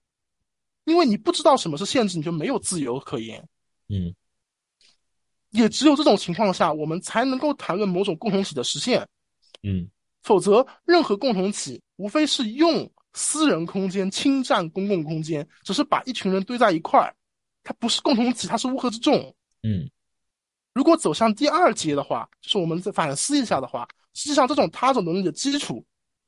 [0.83, 3.47] 因为你不知道什么是限制，你就没有自由可言。
[3.87, 4.13] 嗯
[5.51, 9.07] 也只有这种情况下，我们才能够谈论某种共同体的实现。
[9.63, 9.89] 嗯
[10.23, 17.15] 否则，任何共同体无非是用私人空间侵占公共空间，只是把一群人堆在一块儿，
[17.63, 19.33] 它不是共同体，它是乌合之众。
[19.63, 19.89] 嗯
[20.73, 25.83] 如果走向第二阶的话，就是我们再反思一下的话，实际上这种他者能力的基础，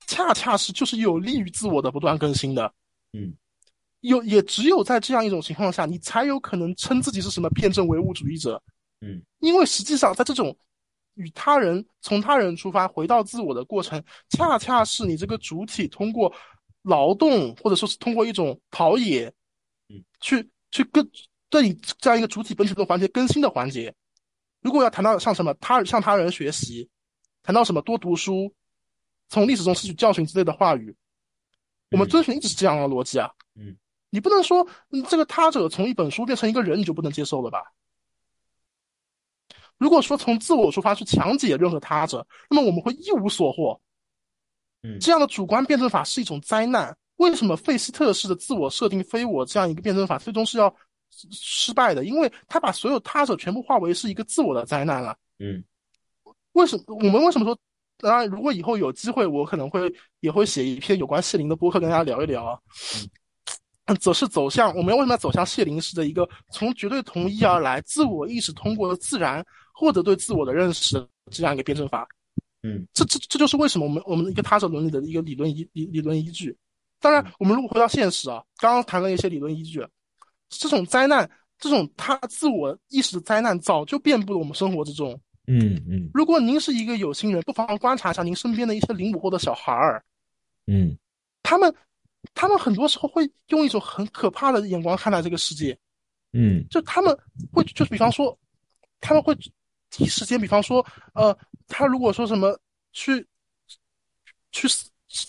[0.07, 2.73] 恰恰是就是有利于自我的不断更新的。
[3.13, 3.31] 嗯，
[3.99, 8.59] 有也只有在这样一种情况下，你才有可能称自己是什么辩证唯物主义者。
[9.01, 10.57] 嗯，因为实际上在这种
[11.15, 16.33] 与他人从他人出发回到自我的过程，恰恰是你这个主体通过
[16.81, 19.31] 劳动或者说是通过一种陶冶，
[19.89, 21.09] 嗯，去去更
[21.49, 23.93] 对你这样一个主体本体的环节更新的环节。
[24.61, 26.89] 如果要谈到像什么他向他人学习，
[27.41, 28.53] 谈到什么多读书，
[29.29, 30.93] 从历史中吸取教训之类的话语，
[31.91, 33.31] 我们嗯遵循一直是这样的逻辑啊。
[33.55, 33.77] 嗯，
[34.09, 37.63] 你不能说嗯这个他者从一本书变成一个人，你就不能接受了吧？
[39.79, 43.79] 如果说从自我出发去强解任何他者，那么我们会一无所获。
[44.83, 46.95] 嗯这样的主观辩证法是一种灾难。
[47.15, 50.73] 为什么费希特式的自我设定非我这样一个辩证法最终是要
[51.31, 52.05] 失败的？
[52.05, 55.17] 因为他把所有他者全部化为是一个自我的灾难了。
[55.39, 55.63] 嗯
[56.53, 57.57] 为什么我们为什么说？
[57.97, 62.57] 当然，如果以后有机会，我可能会也会写一篇有关谢林的博客跟大家聊一聊啊。
[63.87, 69.45] 嗯， 则是走向我们为什么要走向谢林式的一个从绝对同一而来、自我意识通过自然
[69.79, 72.05] 获得对自我的认识这样一个辩证法。
[72.61, 76.53] 嗯这这这就是为什么我们我们一个他者伦理的一个理论依理理论依据。
[76.99, 79.81] 当然，我们如果回到现实啊，刚刚谈了一些理论依据，
[80.49, 85.17] 这种灾难，这种他自我意识的灾难，早就遍布了我们生活之中。
[85.47, 90.03] 嗯嗯如果您是一个有心人，不妨观察一下您身边的一些零五后的小孩儿，
[90.67, 90.97] 嗯
[91.41, 91.73] 他们，
[92.33, 95.79] 他们很多时候会用一种很可怕的眼光看待这个世界，
[96.33, 97.17] 嗯就他们
[97.53, 98.37] 会，就比方说，
[98.99, 99.33] 他们会
[99.89, 101.35] 第一时间，比方说，呃，
[101.67, 102.57] 他如果说什么
[102.93, 103.25] 去，
[104.51, 104.67] 去，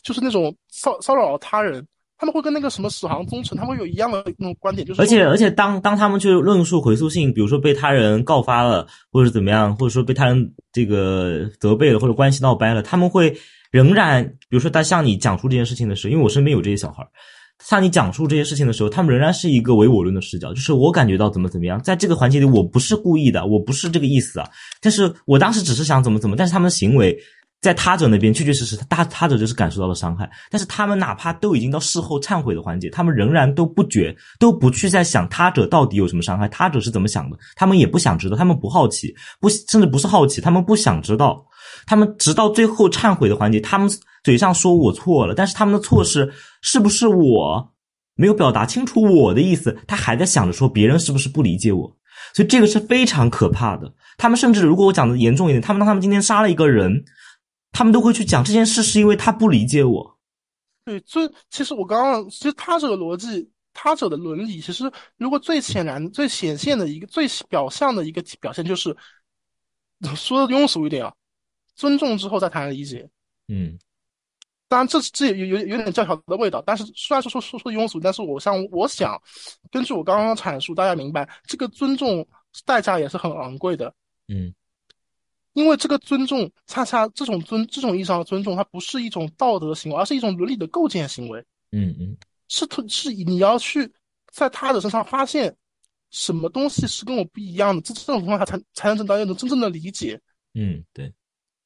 [0.03, 1.87] 就是那种骚骚扰他人，
[2.19, 13.35] 他们会跟那个什么史航宗臣，他们会有一样的那种观点，就是而且而且当当他们去论述回溯性，比如说被他人告发了，或者怎么样，或者说被他人这个责备了，或者关系闹掰了，他们会
[13.71, 17.09] 仍然，比如说他向你讲述这件事情的时候，因为我身边有这些小孩儿，
[17.61, 24.49] 向你讲述这些事情的时候，他们仍然是一个唯我论的视角，就是我感觉到怎么怎么样，在这个环节里我不是故意的，我不是这个意思啊，
[24.81, 27.17] 但是我当时只是想怎么怎么，但是他们的行为
[27.61, 41.45] 在他者那边确确实实，他他者就是感受到了伤害，但是他们哪怕都已经到事后忏悔的环节，他们仍然都不觉，都不去在想他者到底有什么伤害，他者是怎么想的，他们也不想知道，他们不好奇，不甚至不是好奇，他们不想知道，
[41.87, 43.91] 他们直到最后忏悔的环节，他们
[44.23, 47.73] 嘴上说我错了，但是他们的错是是不是我
[48.15, 51.97] 没有表达清楚我的意思，他还在想着说别人是不是不理解我，
[52.35, 53.93] 所以这个是非常可怕的。
[54.17, 57.05] 他们甚至如果我讲的严重一点，他们当他们今天杀了一个人。
[57.73, 60.19] 他们都会去讲这件事，是因为他不理解我。
[60.85, 68.95] 对，最其实我刚刚其实他这个逻辑，他者的伦理，其实如果最显然、最显现的一个、最表象的一个表现，就是
[70.17, 71.13] 说的庸俗一点啊，
[71.81, 73.09] 尊重之后再谈理解。
[73.49, 73.79] 嗯，
[74.69, 79.21] 当然这这也有有有点教条的味道，但是虽然说说说说庸俗，但是我想我想
[79.71, 82.27] 根据我刚刚阐述，大家明白这个尊重
[82.67, 83.95] 代价也是很昂贵的。
[84.29, 84.53] 嗯。
[85.55, 91.45] 因为这个尊重，恰恰这种尊这种意义上的尊重，它不是一种道德行为，而是一种伦理的构建行为。
[91.73, 92.17] 嗯嗯，
[92.47, 93.91] 是特是你要去
[94.31, 95.55] 在他的身上发现
[96.11, 100.21] 什么东西是跟我不一样的，这这种情况下才才能得到一种真正的理解。
[100.55, 101.13] 嗯，对。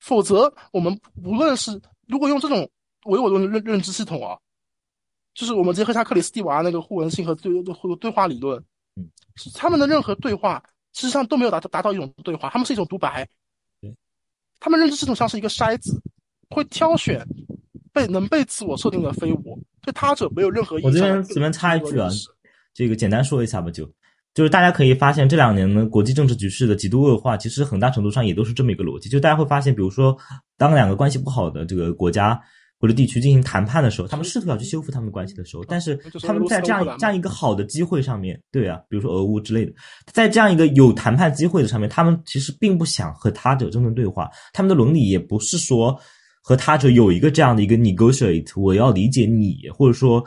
[0.05, 2.71] 否则，我们无论是如果用这种
[3.07, 4.37] 唯我论认认知系统啊，
[5.33, 8.63] 就是我们结合一下克里斯蒂娃那个互文性和对对对话理论，
[8.97, 9.09] 嗯，
[9.55, 13.27] 他们的任何对话实际上都没有达到达到一种对话，他们是一种独白。
[14.61, 15.99] 他们认知系统像是一个筛子，
[16.51, 17.27] 会挑选
[17.91, 20.77] 被能被自我设定的非我，对他者没有任何。
[20.83, 22.11] 我这边随便插一句啊，
[22.75, 23.91] 这个简单说一下吧，就
[24.35, 30.17] 就是大家可以发现这两年呢，国际政治局势的极度恶化，其实很大程度上也都是这么一个逻辑，就大家会发现，比如说
[30.59, 32.41] 当两个关系不好的这个国家。
[32.77, 39.73] 或者地区进行谈判的时候，他们试图要去修复他们关系的时候，但是他们在这样这样一个好的机会上面对啊，比如说俄乌之类的，
[40.13, 45.99] 在这样一个有谈判机会的上面，他们其实并不想和他者真正对话，他们的伦理也不是说
[46.43, 50.23] 和他者有一个这样的一个 negotiate，我要理解你，或者说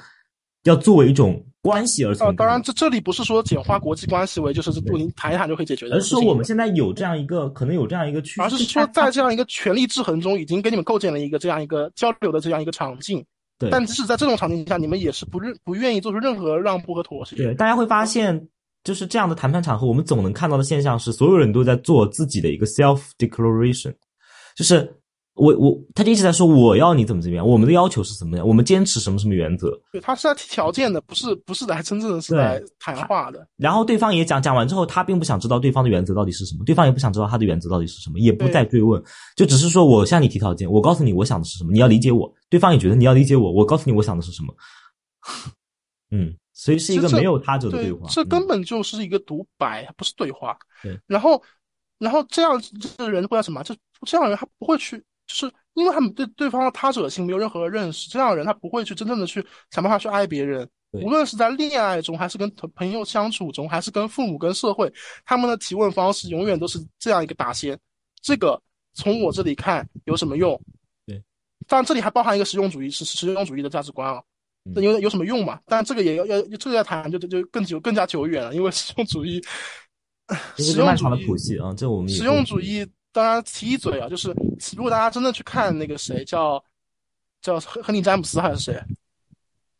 [0.68, 1.44] 要作为一种。
[1.60, 2.34] 关系而存。
[2.38, 13.22] 当然，这这里不是说简化国际关系为就是不您谈一谈就可以解决的，而是说我们现在有这样一个可能有这样一个趋势，而是说在这样一个权力制衡中，已经给你们构建了一个这样一个交流的这样一个场景。
[13.60, 17.36] 对，但即使在这种场景下，你们也是不认不愿意做出任何让步和妥协。
[17.36, 18.48] 对，大家会发现，
[18.86, 23.94] 就是这样的谈判场合，我们总能看到的现象是，所有人都在做自己的一个 self declaration，
[24.56, 24.97] 就是。
[25.38, 29.70] 我我他就一直在说我要你怎么怎么样，我们的要求是什么样，我们坚持什么什么原则。
[29.92, 33.48] 对他是来提条件的，不是不是来真正的是来谈话的。
[33.56, 39.02] 然后对方也讲讲完之后，他并不想知道对方的原则到底是什么，对方也不想知道他的原则到底是什么，也不再追问，
[39.36, 42.34] 就只是说我向你提条件，我告诉你我想的是什么，你要理解我。
[42.50, 44.56] 对方也觉得你要理解我，我告诉你我想的是什么。
[46.12, 50.58] 嗯，所以是一个没有他者的对话，这根本就是一个独白，不是对话。
[50.82, 51.44] 对，然后
[52.00, 53.62] 然后这样这个人会叫什么？
[53.64, 53.76] 就
[54.06, 55.54] 这样的人他不会去就是。
[55.78, 60.68] 因为他们对对方的他者性没有任何的认识，这样的人他不会去真正的去想办法去爱别人。
[60.92, 64.92] 无论是在恋爱中，还是跟朋友相处中，还是跟父母、跟社会，
[65.24, 67.78] 他们的提问方式永远都是这样一个打先。
[68.24, 68.60] 这个
[68.96, 70.60] 从我这里看有什么用？
[71.06, 71.22] 对，
[71.68, 74.20] 当然这里还包含一个实用主义，是实用主义的价值观啊。
[74.74, 75.60] 那有有什么用嘛？
[75.68, 79.40] 但这个也要要这个要谈就就就更久更加久远了，因为实用主义，
[80.58, 82.84] 实用主义啊，这我们实用主义。
[83.18, 84.32] 当然提一嘴啊，就是
[84.76, 86.64] 如果大家真的去看那个谁叫
[87.42, 88.80] 叫亨亨利詹姆斯还是谁，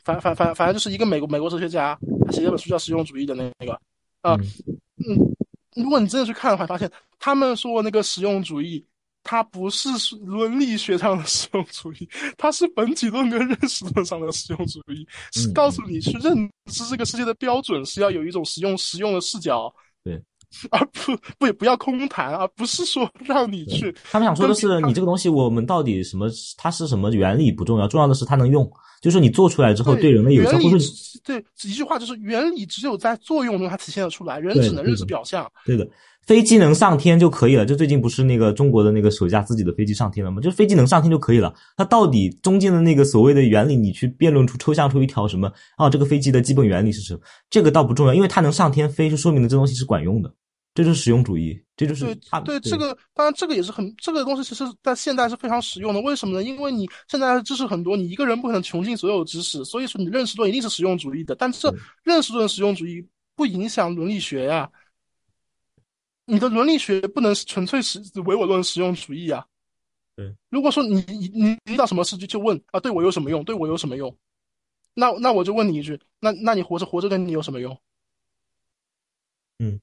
[0.04, 3.80] 反反反反正就是一个美国美国哲学家，他写一本书叫《实用主义》的那个
[4.22, 4.36] 啊，
[4.96, 5.16] 嗯，
[5.76, 8.84] 如果你真的去看的话，发现他们说那个实用主义，
[9.22, 9.88] 它不是
[10.26, 12.10] 伦理学上的实用主义，
[12.40, 16.36] 它是本体论跟认识论上的实用主义，是告诉你去认
[16.72, 19.72] 知这个世界的标准是要有一种实用实用的视角。
[20.72, 23.94] 而不不也不要空谈而不是说让你去。
[24.12, 26.28] 他们想说的是，你这个东西我们到底什么？
[26.58, 28.70] 它是什么原理不重要，重要的是它能用。
[29.00, 30.86] 就是你做出来之后对人类有效，或者
[31.24, 35.48] 对一句话就是原理只有在作用中它体现的出来，人只能认识表象。
[35.66, 35.88] 对的，
[36.26, 37.64] 飞机能上天就可以了。
[37.64, 40.42] 就最近不是那个中国的那个首架自己的飞机上天了吗？
[40.42, 41.54] 就飞机能上天就可以了。
[41.76, 45.52] 它到底中间的那个所谓的原理，你去辩论出抽象出一条什么？
[45.78, 47.20] 哦，这个飞机的基本原理是什么？
[47.52, 50.34] 这个倒不重要，因为它能上天飞，就说明了这东西是管用的。
[50.78, 56.00] 这就是实用主义，这就是对对这个，当然这个也是很这个东西，其实在现代是非常实用的。
[56.02, 56.44] 为什么呢？
[56.44, 61.34] 因为你现在知识很多，你一个人不可能穷尽所有知识，所以说你认识论一定是实用主义的。
[61.34, 61.74] 但这
[62.04, 63.04] 认识论实用主义
[63.36, 64.70] 不影响伦理学呀，
[66.26, 69.44] 你的伦理学不能纯粹是唯我论实用主义啊。
[70.16, 73.44] 对，如果说你你你遇到什么事就就问啊，对我有什么用？
[73.44, 74.16] 对我有什么用？
[74.94, 77.76] 那那我就问你一句，那那你活着活着跟你有什么用？
[79.58, 79.82] 嗯。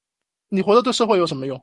[0.55, 1.57] 你活着对社会有什么用？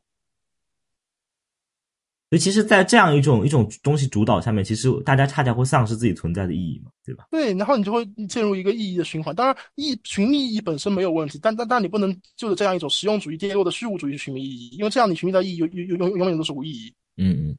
[2.30, 7.28] 所以其实，在这样一种一种东西主导下面，其实大家恰恰会丧失自己存在的意义嘛，对吧？
[7.30, 9.36] 对，然后你就会进入一个意义的循环。
[9.36, 16.94] 当然，意寻觅意义本身没有问题，但但但你不能就着这样一种实用主义跌落的虚无主义去寻觅意义，因为这样你寻觅的意义永永永永远都是无意义。
[17.18, 17.58] 嗯嗯。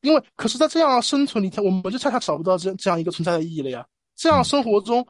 [0.00, 3.86] 因为，可是，在这样生存里，我们就恰恰找不到这这样一个存在的意义了呀。
[4.16, 5.06] 这样生活中，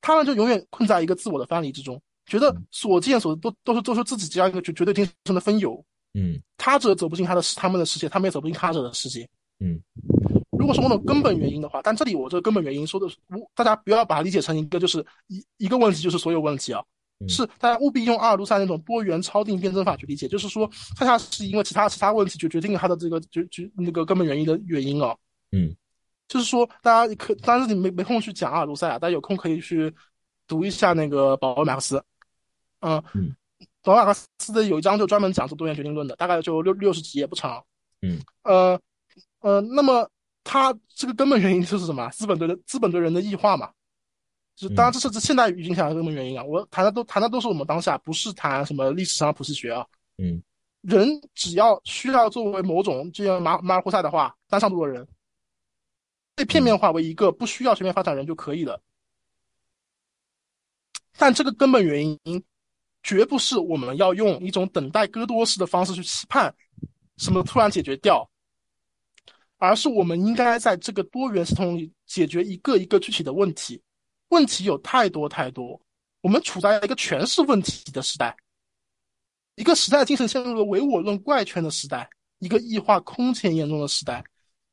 [0.00, 5.82] 他们就永远困在一个自我的藩篱之中，觉得所见所都都是都是自己这样一个绝绝对精神的分有。
[6.14, 9.28] 嗯，他者走不进他的他们的世界，他们也走不进他者的世界。
[9.60, 9.78] 嗯，
[10.50, 13.16] 如果是某种根本原因的话，但这里我这个根本原因说的是，
[13.54, 16.82] 大家不要把它理解成一个就是一一个问题就是所有问题啊，
[17.28, 20.66] 是大家务必用阿尔杜塞那种多元超定辩证法去理解，就是说
[20.96, 25.14] 恰恰是因为其他其他问题就决定了他的这个就就那个根本原因的原因啊。
[25.52, 25.76] 嗯，
[26.28, 29.94] 就是说大家可，当然你没没空去讲阿尔杜塞啊，大家有空可以去
[30.46, 32.02] 读一下那个保罗马克思。
[32.80, 33.36] 嗯嗯。
[33.82, 37.64] 保罗马克思的有一章就专门讲这多元决定论的，大概就六六十几页不长。
[38.02, 38.80] 嗯，呃，
[39.38, 40.10] 呃，那么
[40.42, 42.08] 他这个根本原因就是什么？
[42.10, 43.70] 资本对的资本对人的异化嘛。
[44.56, 46.42] 就当然这是这现代语境下的根本原因啊。
[46.42, 49.86] 我谈的都谈的都是我们当下，不是谈什么历史上普世学啊。
[50.18, 50.42] 嗯，
[50.80, 55.06] 人只要需要作为某种，就像马马尔库塞的话，单向度的人，
[56.34, 58.82] 被片面化为一个不需要全面发展人就可以了。
[61.16, 62.44] 但这个根本原因。
[63.06, 66.52] 绝不是我们要用一种等待戈多式的方式去期盼
[67.18, 68.28] 什么突然解决掉，
[69.58, 73.80] 而是我们应该在这个多元系统里解决一个一个具体的问题。
[74.30, 75.80] 问题有太多太多，
[76.20, 78.36] 我们处在一个全是问题的时代，
[79.54, 84.24] 一个时代精神陷入了唯我论怪圈的时代，一个异化空前严重的时代。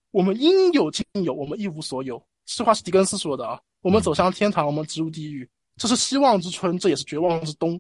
[0.10, 2.20] 我们应有尽有，我们一无所有。
[2.46, 3.62] 这话是狄更斯说的啊。
[3.82, 5.48] 我们走向天堂，我们直入地狱。
[5.78, 7.80] 这是希望之春，这也是绝望之冬。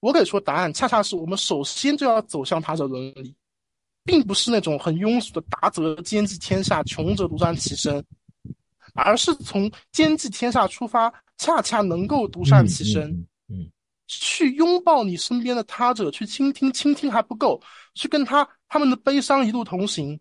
[0.00, 3.34] 我给出的答案，恰恰是我们首先就要走向他者伦理，
[4.04, 8.04] 并不是那种很庸俗的达则兼济天下，穷则独善其身，
[8.94, 13.10] 而是从兼济天下出发，恰恰能够独善其身。
[13.48, 13.70] 嗯，
[14.06, 17.60] 去拥抱你身边的他者，去倾听，倾听还不够，
[17.94, 20.18] 去跟他他们的悲伤一路同行。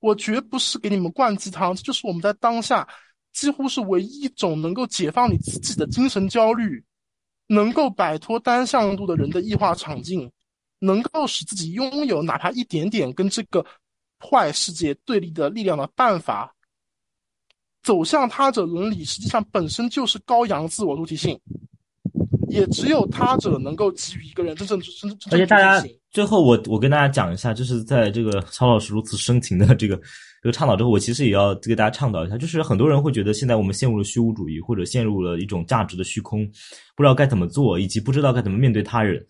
[0.00, 2.86] 我绝不是给你们灌鸡汤，这就是我们在当下
[3.32, 6.82] 几乎是唯一一种能够解放你自己的精神焦虑。
[7.48, 10.30] 能够摆脱单向度的人的异化场景，
[10.78, 13.66] 能够使自己拥有哪怕一点点跟这个
[14.20, 16.54] 坏世界对立的力量的办法，
[17.82, 21.36] 走向他者伦理，实际上本身就是高扬自我主体性。
[22.50, 25.32] 也只有他者能够给予一个人真正真真正。
[25.32, 30.00] 而且大家最后，我我跟大家讲一下，就是在这个曹老师如此深情的这个
[30.42, 36.46] 这个倡导之后，我其实也要给大家倡导一下，就是很多人会觉得现在我们陷入了虚无主义，或者陷入了一种价值的虚空，
[36.96, 39.24] 不知道该怎么做，以及不知道该怎么面对他人。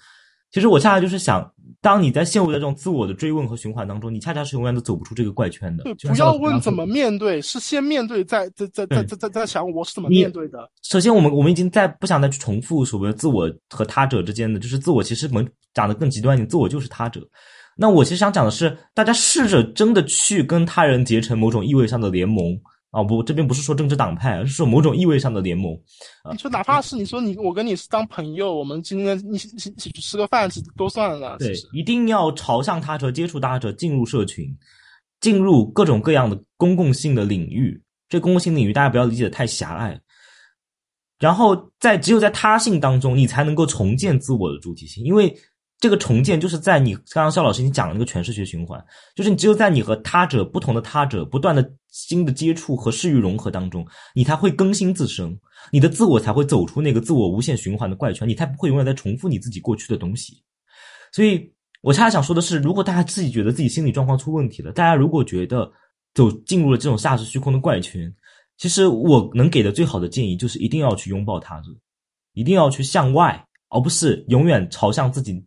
[0.50, 1.46] 其实我恰恰就是想，
[1.82, 5.84] 当你在陷入在这种自我的追问和循环当中，你恰恰是永远都走不出这个怪圈的。
[5.84, 10.58] 对，不要问怎么面对，是先面对，再再再再再再再想我是怎么面对的。
[10.82, 17.20] 首先，我们我们已经在不想再去重复所谓的自我和他者之间的，就是自我其实能讲的更极端一点，自我就是他者。
[17.80, 22.60] 那我其实想讲的是，大家试着真的去跟他人结成某种意味上的联盟。
[22.90, 25.78] 啊不，这边不是说政治党派，而是说某种意味上的联盟。
[26.32, 31.36] 你说哪怕是你说你我跟你是当朋友，我们今天一起一起去吃个饭，其实都算了。
[31.38, 34.46] 对，一定要朝向他者、接触他者、进入社群，
[35.20, 37.78] 进入各种各样的公共性的领域。
[38.08, 40.00] 这公共性领域大家不要理解的太狭隘。
[41.18, 45.32] 然后在只有在他性当中，你才能够重建自我的主体性，因为。
[45.80, 55.38] 这个重建就是在你刚刚肖老师你讲的那个诠释学循环，就是你只有在你和他者不同的他者不断的新的接触和视域融合当中，你才会更新自身，
[55.70, 60.42] 你的自我才会走出那个自我无限循环的怪圈，你才不会永远在重复你自己过去的东西。
[61.12, 61.48] 所以
[61.80, 65.70] 我恰恰想说的是，如果大家自己觉得自己心理状况出问题了，大家如果觉得
[66.12, 68.12] 走进入了这种下实虚空的怪圈，
[68.56, 71.70] 其实我能给的最好的建议就是一定要去拥抱他者，
[72.32, 75.46] 一定要去向外，而不是永远朝向自己。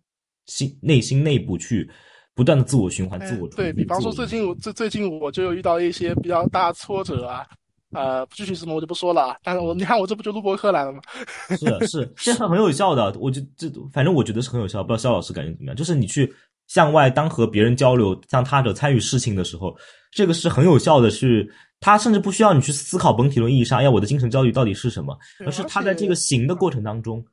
[0.51, 1.89] 心内心内部去
[2.35, 7.47] 不断的自我循环，自我对比方说最近我最最近我就有遇到一些比较大挫折啊，
[7.91, 9.37] 呃，具体什么我就不说了。
[9.43, 10.99] 但是我你看我这不就录播课来了吗？
[11.57, 13.17] 是是，这很很有效的。
[13.19, 15.75] 我就这反正我觉得是很有效，不知道肖老师感觉怎么样？
[15.75, 16.31] 就是你去
[16.67, 19.73] 向外，当和别人交流，向他者参与事情的时候，
[20.11, 21.09] 这个是很有效的。
[21.09, 21.49] 是
[21.79, 25.17] 他甚至不需要你去思考本体论意义上，哎呀，我的精神焦虑到底是什么？
[25.45, 27.23] 而是他在这个行的过程当中。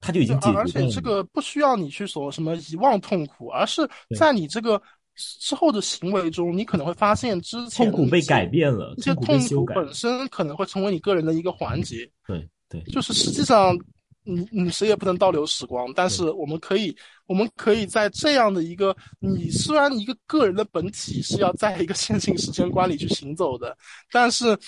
[0.00, 3.88] 他就已经解决而且这个不需要你去说什么遗忘痛苦，而是
[4.18, 4.80] 在你这个
[5.14, 12.08] 之后的行为中，你可能会发现之前痛苦被改变了，这些痛苦本身可能会成为你个人的一个环节。
[12.26, 13.74] 对对，就是实际上
[14.24, 16.94] 你你谁也不能倒流时光，但是我们可以，
[17.26, 23.76] 我们可以在这样的一个，你虽然一个个人的本体是要在一个线性时间观里去行走的，
[24.10, 24.58] 但是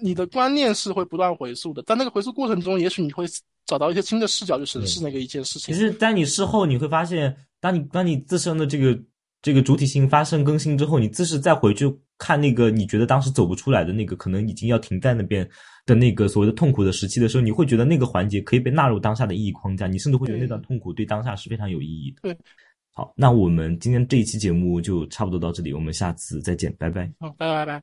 [0.00, 3.26] 你的观念是会不断回溯的，在那个回溯过程中，也许你会
[3.70, 5.72] 找到一些新的视角去审视那个一件事情。
[5.72, 9.00] 其实，在你事后你会发现，当你当你自身的这个
[9.40, 15.48] 这个主体性发生更新之后，你自是再回去看那个你觉得当时走不出来的那个，可能已经要停在那边。
[15.86, 22.20] 的那个所谓的痛苦的时期的时候，你会觉得那个环节可以被纳入当下的意义框架，你甚至会觉得那段痛苦对当下是非常有意义的。
[22.22, 22.36] 对，
[22.92, 27.10] 好，那我们今天这一期节目就差不多到这里，我们下次再见，拜拜。
[27.18, 27.80] 好，拜拜拜。